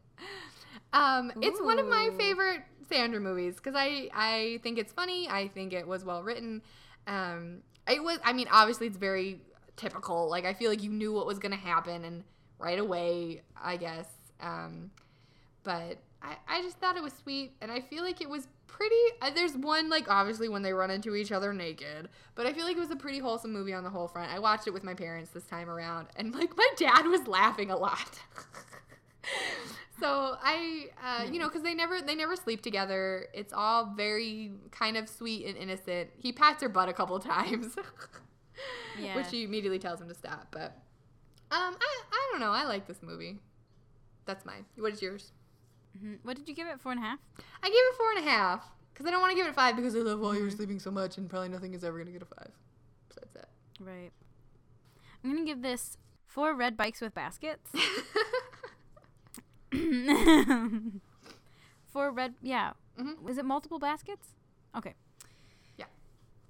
[0.94, 5.28] um, it's one of my favorite Sandra movies because I I think it's funny.
[5.28, 6.62] I think it was well written.
[7.06, 7.58] Um,
[7.88, 8.18] it was.
[8.24, 9.40] I mean, obviously, it's very
[9.76, 10.28] typical.
[10.28, 12.24] Like I feel like you knew what was gonna happen and
[12.58, 13.42] right away.
[13.60, 14.06] I guess.
[14.40, 14.90] Um,
[15.64, 18.94] but I, I just thought it was sweet and i feel like it was pretty
[19.20, 22.64] uh, there's one like obviously when they run into each other naked but i feel
[22.64, 24.84] like it was a pretty wholesome movie on the whole front i watched it with
[24.84, 28.18] my parents this time around and like my dad was laughing a lot
[30.00, 34.52] so i uh, you know because they never they never sleep together it's all very
[34.70, 37.76] kind of sweet and innocent he pats her butt a couple times
[39.00, 39.16] Yeah.
[39.16, 40.76] which she immediately tells him to stop but
[41.50, 43.38] um i i don't know i like this movie
[44.26, 45.32] that's mine what is yours
[46.02, 46.20] Mhm.
[46.22, 46.80] What did you give it?
[46.80, 47.18] Four and a half.
[47.62, 48.64] I gave it four and a half
[48.94, 50.48] because I don't want to give it a five because I love while you were
[50.48, 52.50] sleeping so much and probably nothing is ever gonna get a five.
[53.10, 53.48] Besides that.
[53.78, 54.10] Right.
[55.22, 57.70] I'm gonna give this four red bikes with baskets.
[61.92, 62.34] four red.
[62.42, 62.72] Yeah.
[62.98, 63.20] Mhm.
[63.22, 64.28] Was it multiple baskets?
[64.76, 64.94] Okay.
[65.76, 65.86] Yeah.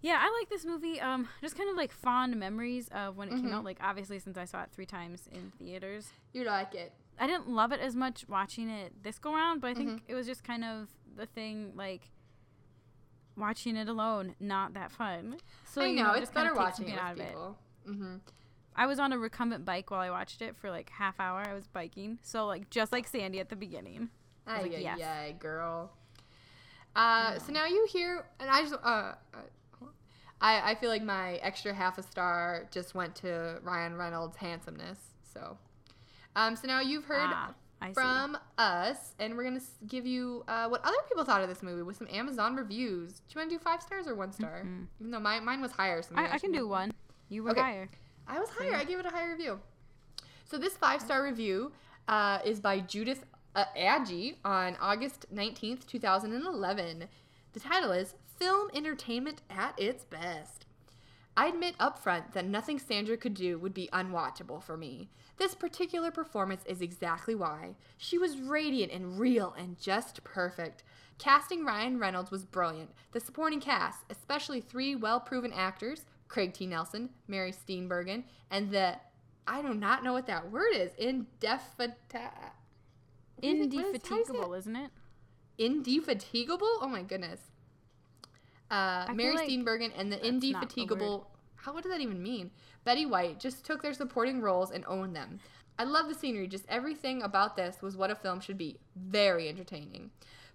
[0.00, 1.00] Yeah, I like this movie.
[1.00, 3.44] Um, just kind of like fond memories of when it Mm-hmm.
[3.46, 3.64] came out.
[3.64, 6.92] Like obviously, since I saw it three times in theaters, You like it.
[7.18, 10.10] I didn't love it as much watching it this go round, but I think Mm-hmm.
[10.10, 12.10] it was just kind of the thing like
[13.36, 15.36] watching it alone, not that fun.
[15.66, 17.28] So I you know, it's better watching it out with of it.
[17.30, 17.58] people.
[17.88, 18.14] Mm-hmm.
[18.74, 21.40] I was on a recumbent bike while I watched it for like half hour.
[21.46, 24.08] I was biking, so like just like Sandy at the beginning.
[24.46, 24.98] I was like, yes.
[25.38, 25.92] girl.
[26.94, 29.14] Uh, so now you hear, and I just, uh, uh,
[30.40, 34.98] I, I feel like my extra half a star just went to Ryan Reynolds' handsomeness.
[35.32, 35.56] So,
[36.36, 37.94] um, so now you've heard Ah, I see.
[37.94, 41.82] from us, and we're gonna give you uh, what other people thought of this movie
[41.82, 43.20] with some Amazon reviews.
[43.20, 44.66] Do you want to do five stars or one star?
[45.00, 46.02] Even though mine mine was higher.
[46.02, 46.92] So maybe I, I can do do one.
[47.30, 47.60] You were Okay.
[47.60, 47.88] higher.
[48.26, 48.74] I was higher.
[48.74, 49.60] I gave it a higher review.
[50.44, 51.72] So this five star review
[52.08, 57.08] uh, is by Judith uh, Agee on August nineteenth, two thousand and eleven.
[57.52, 60.66] The title is "Film Entertainment at Its Best."
[61.34, 65.08] I admit upfront that nothing Sandra could do would be unwatchable for me.
[65.38, 67.74] This particular performance is exactly why.
[67.96, 70.82] She was radiant and real and just perfect.
[71.18, 72.90] Casting Ryan Reynolds was brilliant.
[73.12, 76.66] The supporting cast, especially three well proven actors Craig T.
[76.66, 78.96] Nelson, Mary Steenburgen, and the
[79.46, 80.90] I do not know what that word is.
[80.92, 82.30] Indefata.
[83.36, 83.92] what is it- what is- how do you say it?
[83.92, 84.90] Indefatigable, isn't it?
[85.58, 86.78] Indefatigable?
[86.80, 87.50] Oh my goodness.
[88.70, 91.30] Uh, Mary like Steenburgen and the that's not a Indefatigable.
[91.56, 92.50] How what does that even mean?
[92.84, 95.38] Betty White just took their supporting roles and owned them.
[95.78, 96.46] I love the scenery.
[96.48, 98.78] Just everything about this was what a film should be.
[98.96, 100.10] Very entertaining.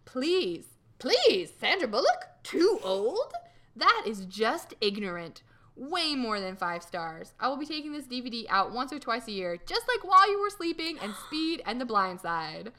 [0.05, 0.65] Please,
[0.97, 3.31] please, Sandra Bullock, too old?
[3.75, 5.43] That is just ignorant.
[5.77, 7.33] Way more than five stars.
[7.39, 10.29] I will be taking this DVD out once or twice a year, just like while
[10.29, 12.71] you were sleeping and Speed and The Blind Side.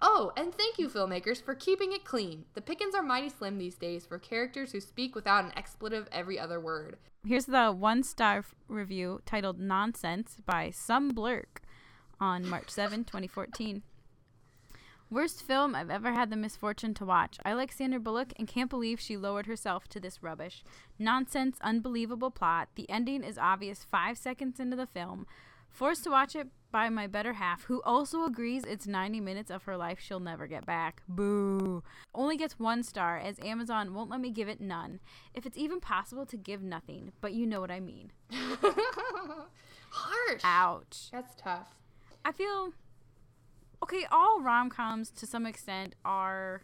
[0.00, 2.44] Oh, and thank you, filmmakers, for keeping it clean.
[2.54, 6.38] The pickings are mighty slim these days for characters who speak without an expletive every
[6.38, 6.96] other word.
[7.26, 11.62] Here's the one star f- review titled Nonsense by Some Blurk
[12.20, 13.82] on March 7, 2014.
[15.14, 17.38] Worst film I've ever had the misfortune to watch.
[17.44, 20.64] I like Sandra Bullock and can't believe she lowered herself to this rubbish.
[20.98, 22.68] Nonsense, unbelievable plot.
[22.74, 25.28] The ending is obvious five seconds into the film.
[25.70, 29.62] Forced to watch it by my better half, who also agrees it's 90 minutes of
[29.62, 31.04] her life she'll never get back.
[31.06, 31.84] Boo.
[32.12, 34.98] Only gets one star, as Amazon won't let me give it none.
[35.32, 38.10] If it's even possible to give nothing, but you know what I mean.
[39.90, 40.42] Harsh.
[40.42, 41.10] Ouch.
[41.12, 41.68] That's tough.
[42.24, 42.72] I feel
[43.84, 44.04] okay.
[44.10, 46.62] All rom coms to some extent are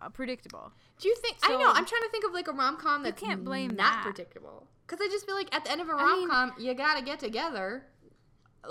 [0.00, 0.72] uh, predictable.
[1.00, 1.36] Do you think?
[1.42, 1.68] I know.
[1.68, 4.02] I'm trying to think of like a rom com that's can't blame not that.
[4.04, 4.66] predictable.
[4.86, 7.02] Because I just feel like at the end of a rom mean- com, you gotta
[7.02, 7.84] get together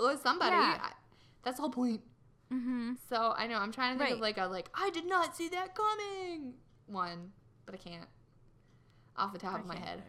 [0.00, 0.56] with somebody.
[0.56, 0.78] Yeah.
[0.82, 0.92] I-
[1.42, 2.00] that's the whole point.
[2.52, 2.92] Mm-hmm.
[3.08, 5.48] So I know I'm trying to think of like a like I did not see
[5.50, 6.54] that coming
[6.86, 7.32] one,
[7.66, 8.08] but I can't
[9.16, 10.02] off the top of my head.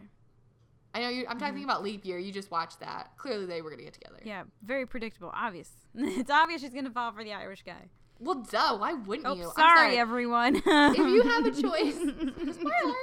[0.95, 1.25] I know you.
[1.27, 2.17] I'm talking to think about leap year.
[2.17, 3.11] You just watched that.
[3.17, 4.19] Clearly, they were gonna get together.
[4.23, 5.29] Yeah, very predictable.
[5.35, 5.69] Obvious.
[5.95, 7.89] it's obvious she's gonna fall for the Irish guy.
[8.19, 8.77] Well, duh.
[8.77, 9.49] Why wouldn't Oh, you?
[9.49, 10.55] I'm sorry, everyone.
[10.55, 11.95] if you have a choice,
[12.55, 12.95] spoiler,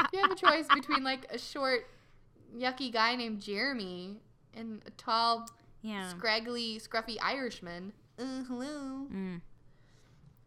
[0.00, 1.86] if you have a choice between like a short,
[2.56, 4.16] yucky guy named Jeremy
[4.54, 5.46] and a tall,
[5.82, 6.08] yeah.
[6.08, 9.06] scraggly, scruffy Irishman, uh, hello.
[9.12, 9.42] Mm.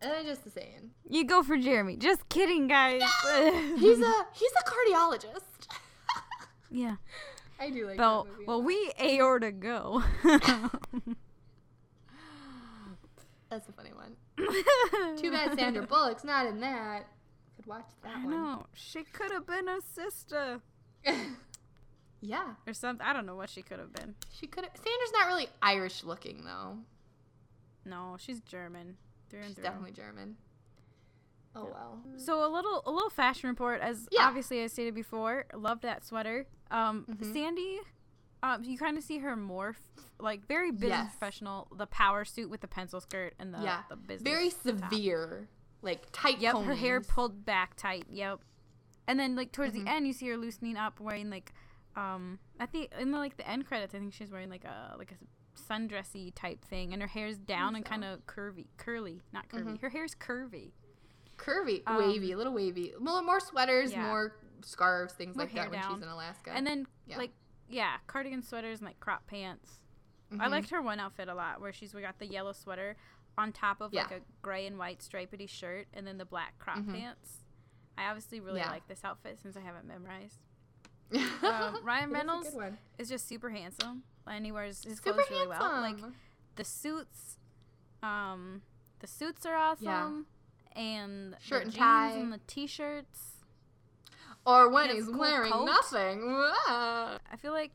[0.02, 0.92] Uh, just the saying.
[1.08, 1.96] You go for Jeremy.
[1.96, 3.02] Just kidding, guys.
[3.78, 5.42] He's a he's a cardiologist.
[6.72, 6.96] Yeah.
[7.60, 8.44] I do like Well, that movie.
[8.44, 10.04] a well, we aorta go.
[13.50, 14.16] that's a funny one.
[15.18, 17.08] Too bad Sandra Bullock's not in that.
[17.56, 18.30] Could watch that I one.
[18.32, 18.66] know.
[18.74, 20.60] She could have been a sister
[22.22, 23.06] Yeah, or something.
[23.06, 24.16] I don't know what she could have been.
[24.32, 24.64] she could.
[24.66, 24.74] have.
[24.76, 26.78] Sandra's not really Irish looking though.
[27.86, 28.98] No, she's German
[29.30, 29.64] through and She's through.
[29.64, 30.36] definitely German.
[31.56, 32.00] Oh well.
[32.18, 34.28] So a little a little fashion report as Yeah.
[34.28, 36.46] obviously I stated before, loved that sweater.
[36.72, 37.34] Um Mm-hmm.
[37.34, 37.80] Sandy
[38.44, 39.78] um you kind of see her morph
[40.20, 41.12] like very business Yes.
[41.16, 44.92] professional, the power suit with the pencil skirt and the yeah, the business very top.
[44.92, 45.48] severe,
[45.82, 46.40] like tight.
[46.40, 48.06] Yep, her hair pulled back tight.
[48.10, 48.40] Yep.
[49.08, 49.86] And then like towards Mm-hmm.
[49.86, 51.54] the end you see her loosening up wearing like
[51.96, 54.96] um at the in the, like the end credits I think she's wearing like a
[54.98, 55.16] like a
[55.60, 57.90] sundressy type thing and her hair's down and so.
[57.90, 59.64] kind of curvy, curly, not curvy.
[59.64, 59.76] Mm-hmm.
[59.82, 60.72] Her hair's curvy.
[61.38, 64.06] Curvy, Um, wavy, a little wavy, more, more sweaters, yeah.
[64.06, 65.94] more scarves, things More like that when down.
[65.96, 66.52] she's in Alaska.
[66.52, 67.18] And then Yeah.
[67.18, 67.32] like
[67.70, 69.82] yeah, cardigan sweaters and like crop pants.
[70.32, 70.42] Mm-hmm.
[70.42, 72.96] I liked her one outfit a lot where she's we got the yellow sweater
[73.38, 76.86] on top of like a gray and white stripedy shirt and then the black crop
[76.88, 77.44] pants.
[77.98, 78.68] I obviously really Mm-hmm.
[78.70, 78.74] Yeah.
[78.74, 80.40] like this outfit since I haven't memorized.
[81.14, 82.50] um, Um, Ryan Reynolds
[82.98, 85.82] is just super handsome and he wears his Super clothes really well.
[85.82, 85.98] Like
[86.56, 87.38] the suits,
[88.04, 88.62] um,
[89.00, 90.26] the suits are awesome,
[90.78, 92.12] and Shirt the and jeans tie.
[92.14, 93.34] and the t-shirts.
[94.46, 95.66] Or when he's cool wearing coat.
[95.66, 96.26] nothing.
[96.32, 96.52] Wah.
[96.70, 97.72] I feel like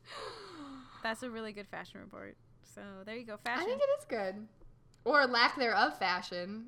[1.03, 2.37] that's a really good fashion report.
[2.75, 3.63] So there you go, fashion.
[3.63, 4.47] I think it is good.
[5.05, 6.67] Or lack thereof fashion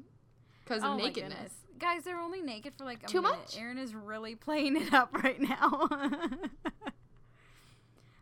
[0.64, 1.53] because of oh nakedness.
[1.78, 3.39] guys, they're only naked for like a Too minute.
[3.39, 3.57] much?
[3.59, 5.89] Aaron is really playing it up right now.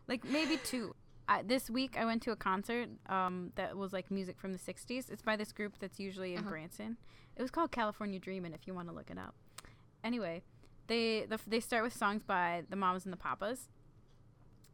[0.07, 0.95] like maybe two.
[1.27, 4.59] I, this week I went to a concert um, that was like music from the
[4.59, 5.09] 60s.
[5.09, 6.49] It's by this group that's usually in Uh-huh.
[6.49, 6.97] Branson.
[7.35, 9.33] It was called California Dreamin' if you want to look it up.
[10.03, 10.43] Anyway,
[10.87, 13.69] they the, they start with songs by the Mamas and the Papas.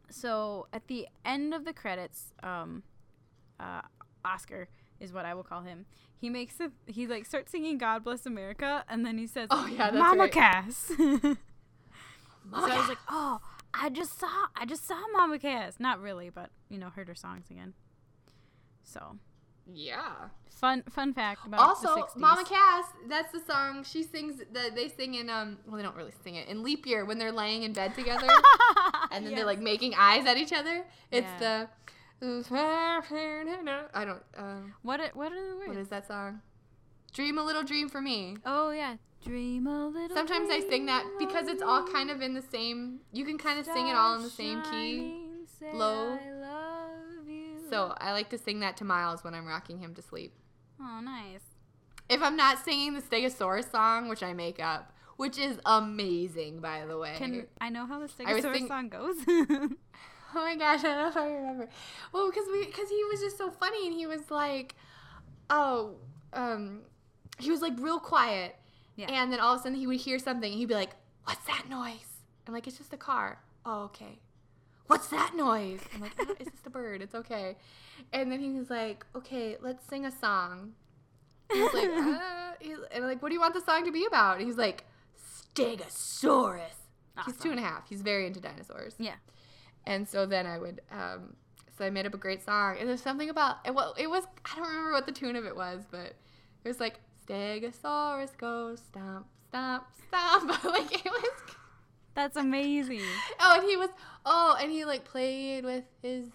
[0.10, 2.84] So at the end of the credits, um,
[3.60, 3.82] uh,
[4.26, 4.68] Oscar
[5.00, 5.86] is what I will call him.
[6.18, 9.68] He makes a he like starts singing "God Bless America" and then he says, Oh,
[9.68, 10.32] yeah, that's Mama right.
[10.32, 11.38] Cass." so
[12.50, 13.40] Mama I was like, "Oh,
[13.74, 17.16] I just saw I just saw Mama Cass." Not really, but you know, heard her
[17.16, 17.74] songs again.
[18.84, 19.18] So
[19.72, 20.30] Yeah.
[20.50, 22.16] fun fun fact about Also, the 60s.
[22.18, 24.42] Mama Cass, that's the song she sings.
[24.52, 25.58] That they sing in um.
[25.68, 28.28] Well, they don't really sing it in Leap Year when they're laying in bed together,
[29.12, 30.86] and then they're like making eyes at each other.
[31.12, 31.70] It's the.
[32.22, 34.24] I don't.
[34.36, 35.68] Um, What what are the words?
[35.68, 36.42] what is that song?
[37.14, 38.38] Dream a little dream for me.
[38.46, 40.16] Oh yeah, Dream a little.
[40.16, 43.00] Sometimes I sing that because it's all kind of in the same.
[43.12, 45.26] You can kind of sing it all in the same key.
[45.74, 46.18] low.
[46.18, 47.58] I love you.
[47.70, 50.34] So I like to sing that to Miles when I'm rocking him to sleep.
[50.82, 51.42] Oh, nice.
[52.08, 56.86] If I'm not singing the Stegosaurus song, which I make up, which is amazing, by
[56.86, 57.14] the way.
[57.18, 59.18] Can I know how the Stegosaurus think- song goes?
[60.36, 61.70] Oh my gosh, I don't know if I remember.
[62.14, 64.76] Well, because we, because he was just so funny, and he was like,
[65.50, 65.96] oh,
[66.34, 66.82] um,
[67.40, 68.56] he was like real quiet,
[69.00, 69.08] Yeah.
[69.24, 70.92] and then all of a sudden he would hear something, and he'd be like,
[71.24, 74.20] "What's that noise?" I'm like, "It's just a car." Oh, okay.
[74.88, 75.80] What's that noise?
[75.94, 77.02] I'm like, oh, "It's just a bird.
[77.02, 77.56] It's okay."
[78.12, 80.74] And then he was like, "Okay, let's sing a song."
[81.52, 84.06] He's like, uh, he's, and I'm like, "What do you want the song to be
[84.06, 84.84] about?" And he's like,
[85.56, 86.62] "Stegosaurus."
[87.26, 87.52] He's two Awesome.
[87.52, 87.90] and a half.
[87.90, 88.96] He's very into dinosaurs.
[88.98, 89.16] yeah.
[89.86, 91.36] And so then I would, um,
[91.78, 92.78] so I made up a great song.
[92.80, 95.46] And there's something about, it, well, it was, I don't remember what the tune of
[95.46, 96.14] it was, but
[96.64, 97.00] it was like,
[97.30, 100.64] Stegosaurus goes stomp, stomp, stomp.
[100.66, 101.32] like it was,
[102.16, 103.02] That's amazing.
[103.40, 103.90] oh, and he was,
[104.26, 106.28] oh, and he like played with his,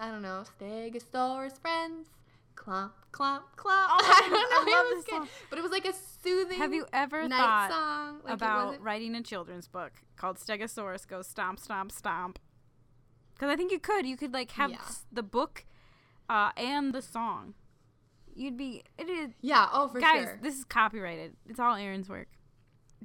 [0.00, 2.08] I don't know, Stegosaurus friends.
[2.56, 3.86] Clomp, clomp, clomp.
[3.90, 4.38] Oh, I don't know.
[4.38, 5.18] I love it was this good.
[5.18, 5.28] song.
[5.48, 5.92] But it was like a
[6.22, 8.20] soothing Have you ever night thought song.
[8.24, 12.40] Like, about writing a children's book called Stegosaurus Goes Stomp, Stomp, Stomp?
[13.34, 14.04] Because I think you could.
[14.04, 14.78] You could like have Yeah.
[15.12, 15.64] the book
[16.28, 17.54] uh, and the song.
[18.38, 18.84] You'd be.
[18.96, 19.30] It is.
[19.40, 20.38] Yeah, oh, for Guys, sure.
[20.42, 21.34] this is copyrighted.
[21.46, 22.28] It's all Aaron's work.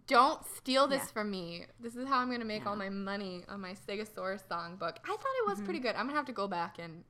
[0.07, 1.11] Don't steal this Yeah.
[1.13, 1.65] from me.
[1.79, 4.97] This is how I'm gonna make all my money on my Stegosaurus songbook.
[5.03, 5.95] I thought it was pretty good.
[5.95, 7.03] I'm gonna have to go back and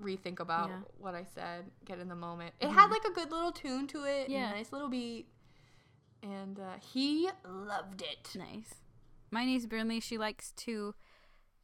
[0.00, 0.80] rethink about Yeah.
[0.98, 2.54] what I said, get in the moment.
[2.60, 4.50] It had like a good little tune to it, yeah, Yeah.
[4.52, 5.26] nice little beat,
[6.22, 8.34] and uh, he loved it.
[8.36, 8.74] Nice.
[9.30, 10.94] My niece Burnley, she likes to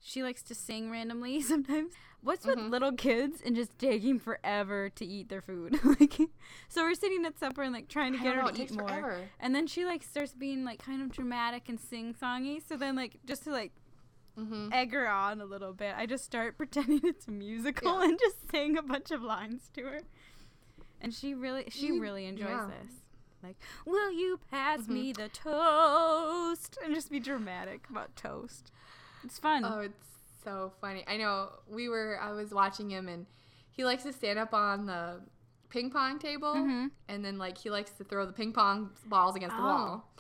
[0.03, 1.95] she likes to sing randomly sometimes.
[2.23, 2.71] What's with Mm-hmm.
[2.71, 5.79] little kids and just taking forever to eat their food?
[6.01, 6.19] like
[6.69, 8.73] so we're sitting at supper and like trying to I get her know, to eat
[8.73, 8.87] more.
[8.89, 9.17] forever.
[9.41, 12.61] And then she like starts being like kind of dramatic and sing songy.
[12.69, 13.73] So then like just to like
[14.39, 14.73] Mm-hmm.
[14.73, 18.09] egg her on a little bit, I just start pretending it's a musical Yeah.
[18.09, 20.01] and just sing a bunch of lines to her.
[21.03, 22.67] And she really she You- really enjoys yeah.
[22.83, 22.93] this.
[23.43, 24.95] Like, will you pass Mm-hmm.
[24.95, 26.79] me the toast?
[26.85, 28.71] And just be dramatic about toast.
[29.25, 29.65] It's fun.
[29.65, 30.07] Oh, it's
[30.45, 31.05] so funny.
[31.07, 32.19] I know we were.
[32.21, 33.27] I was watching him, and
[33.71, 35.21] he likes to stand up on the
[35.71, 36.91] ping pong table, Mhm.
[37.09, 39.67] and then like he likes to throw the ping pong balls against the Oh.
[39.67, 40.12] wall.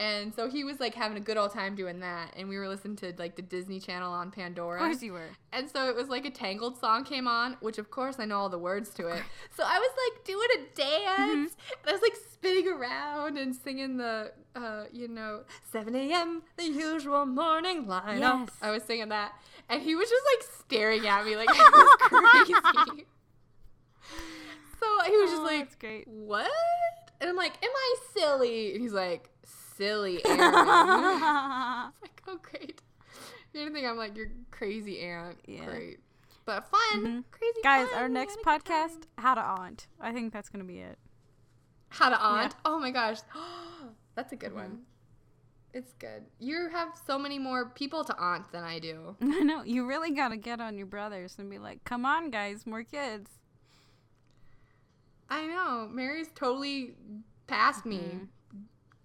[0.00, 2.66] And so he was like having a good old time doing that, and we were
[2.68, 4.80] listening to like the Disney Channel on Pandora.
[4.80, 5.28] of course you were.
[5.52, 8.38] And so it was like a Tangled song came on, which of course I know
[8.38, 9.22] all the words to it.
[9.54, 13.98] So I was like doing a dance, and I was like spinning around and singing
[13.98, 16.44] the, uh, you know, 7 a.m.
[16.56, 18.18] the usual morning lineup.
[18.48, 18.48] Yes.
[18.62, 19.32] I was singing that,
[19.68, 21.70] and he was just like staring at me like I
[22.00, 23.04] was crazy.
[24.80, 26.08] so he was just Oh, like, great.
[26.08, 26.50] "What?"
[27.20, 29.29] And I'm like, "Am I silly?" And he's like,
[29.80, 32.82] "Silly, Aaron." It's like, oh, great.
[33.52, 35.38] You're gonna think I'm like your crazy aunt.
[35.46, 35.64] Yeah.
[35.64, 35.98] Great.
[36.44, 37.24] But fun.
[37.30, 37.98] Crazy Guys, fun.
[38.02, 39.02] our next had a good podcast.
[39.18, 39.86] How to Aunt.
[40.00, 40.98] I think that's gonna be it.
[41.88, 42.54] How to aunt.
[42.64, 43.18] Oh my gosh.
[44.14, 44.64] That's a good one.
[44.66, 44.76] Mm-hmm.
[45.72, 46.24] It's good.
[46.38, 49.16] You have so many more people to aunt than I do.
[49.22, 52.66] I know you really gotta get on your brothers and be like, "Come on, guys,
[52.66, 53.30] more kids."
[55.28, 55.88] I know.
[55.92, 56.94] Mary's totally
[57.46, 57.98] past me.
[57.98, 58.24] Mm-hmm.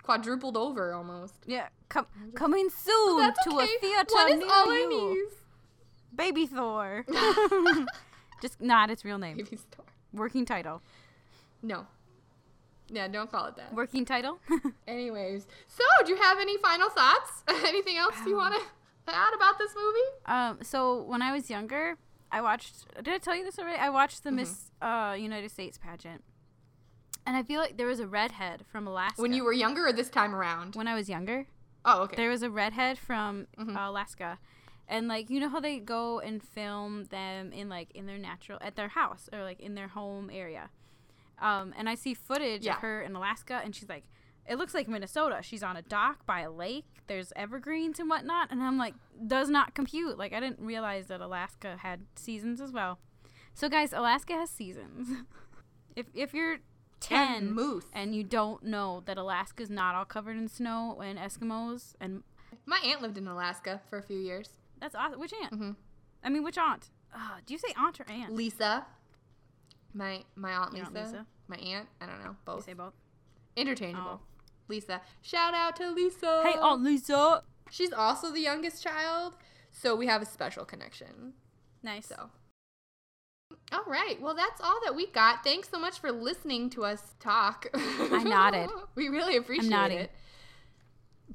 [0.06, 1.34] Quadrupled over almost.
[1.48, 3.64] Yeah, com- coming soon to okay.
[3.66, 4.90] a theater What is near all I you.
[5.16, 5.28] need?
[6.16, 7.06] Baby Thor.
[8.42, 9.38] Just not its real name.
[9.38, 9.86] Baby store.
[10.14, 10.82] Working title.
[11.64, 11.88] No.
[12.90, 13.74] Yeah, don't call it that.
[13.74, 14.38] Working title.
[14.88, 17.44] Anyways, so do you have any final thoughts?
[17.66, 18.62] Anything else you want to
[19.14, 20.10] add about this movie?
[20.28, 20.60] um.
[20.62, 21.98] So when I was younger,
[22.32, 22.74] I watched.
[23.04, 23.80] Did I tell you this already?
[23.80, 24.36] I watched Mm-hmm.
[24.36, 26.24] the Miss uh, United States pageant,
[27.26, 29.22] and I feel like there was a redhead from Alaska.
[29.22, 30.76] When you were younger or this time around?
[30.76, 31.48] when I was younger,
[31.84, 32.16] Oh, okay.
[32.16, 33.76] there was a redhead from Mm-hmm.
[33.78, 34.40] uh, Alaska,
[34.88, 38.60] and like you know how they go and film them in like in their natural
[38.62, 40.70] at their house or like in their home area.
[41.40, 42.76] Um, and I see footage Yeah.
[42.76, 44.06] of her in Alaska, and she's like,
[44.48, 45.40] it looks like Minnesota.
[45.42, 46.86] She's on a dock by a lake.
[47.08, 48.94] There's evergreens and whatnot, and I'm like,
[49.28, 50.18] does not compute.
[50.18, 53.00] Like I didn't realize that Alaska had seasons as well.
[53.54, 55.10] So guys, Alaska has seasons.
[55.96, 56.58] if if you're
[57.00, 57.86] ten And moose.
[57.94, 62.24] and you don't know that Alaska's not all covered in snow and Eskimos and
[62.66, 64.50] My aunt lived in Alaska for a few years.
[64.80, 65.20] that's awesome.
[65.20, 65.54] Which aunt?
[65.54, 65.72] Mm-hmm.
[66.24, 66.90] I mean, which aunt?
[67.14, 68.34] Uh, do you say aunt or aunt?
[68.34, 68.86] Lisa.
[69.94, 70.86] My my aunt Lisa.
[70.86, 71.26] Aunt Lisa?
[71.48, 71.88] My aunt.
[72.02, 72.32] I don't know.
[72.32, 72.66] You Both.
[72.66, 72.94] say both.
[73.56, 74.20] Interchangeable.
[74.22, 74.28] Oh.
[74.68, 75.02] Lisa.
[75.22, 76.42] Shout out to Lisa.
[76.44, 77.44] Hey, Aunt Lisa.
[77.70, 79.36] She's also the youngest child,
[79.72, 81.34] so we have a special connection.
[81.84, 82.08] Nice.
[82.08, 82.30] So
[83.72, 84.20] All right.
[84.22, 85.44] Well, that's all that we got.
[85.44, 87.68] Thanks so much for listening to us talk.
[87.74, 88.70] I nodded.
[88.96, 90.12] we really appreciate it.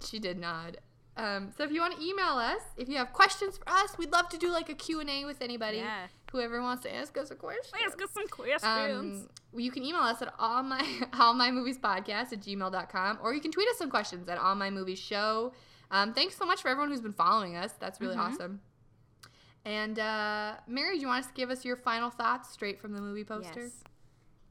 [0.09, 0.79] She did nod.
[1.17, 4.13] Um, so if you want to email us, if you have questions for us, we'd
[4.13, 5.79] love to do like a Q&A with anybody.
[5.79, 6.07] Yeah.
[6.33, 7.79] Whoever wants to ask us a question.
[7.85, 8.63] Ask us some questions.
[8.65, 9.29] Um,
[9.61, 10.87] you can email us at all my
[11.19, 14.55] all my movies podcast at gmail.com or you can tweet us some questions at all
[14.55, 15.53] my movies show.
[15.91, 17.73] Um, thanks so much for everyone who's been following us.
[17.81, 18.33] That's really Mm-hmm.
[18.35, 18.61] awesome.
[19.65, 22.93] And uh, Mary, do you want us to give us your final thoughts straight from
[22.95, 23.63] the movie poster?
[23.65, 23.85] Yes.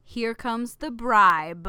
[0.04, 1.68] Here comes the bribe.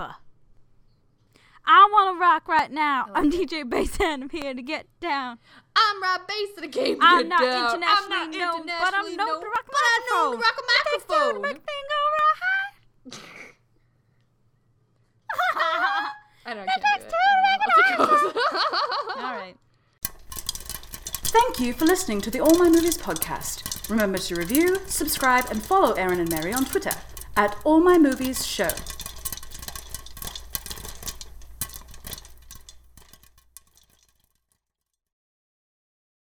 [1.63, 3.07] I want to rock right now.
[3.13, 4.23] I'm DJ Basin.
[4.23, 5.37] I'm here to get down.
[5.75, 7.75] I'm Rob Base and I came to I'm get not down.
[7.75, 10.37] internationally I'm not known, but I'm known known, to rock a but I know to
[10.37, 10.41] microphone.
[10.41, 10.61] rock a
[10.91, 11.41] Takes two to microphone.
[11.41, 13.19] make things go right.
[16.45, 18.35] I don't It takes two to make it.
[19.17, 19.55] All right.
[21.32, 23.89] Thank you for listening to the All My Movies podcast.
[23.89, 26.91] Remember to review, subscribe, and follow Aaron and Mary on Twitter
[27.38, 28.67] at All My Movies Show.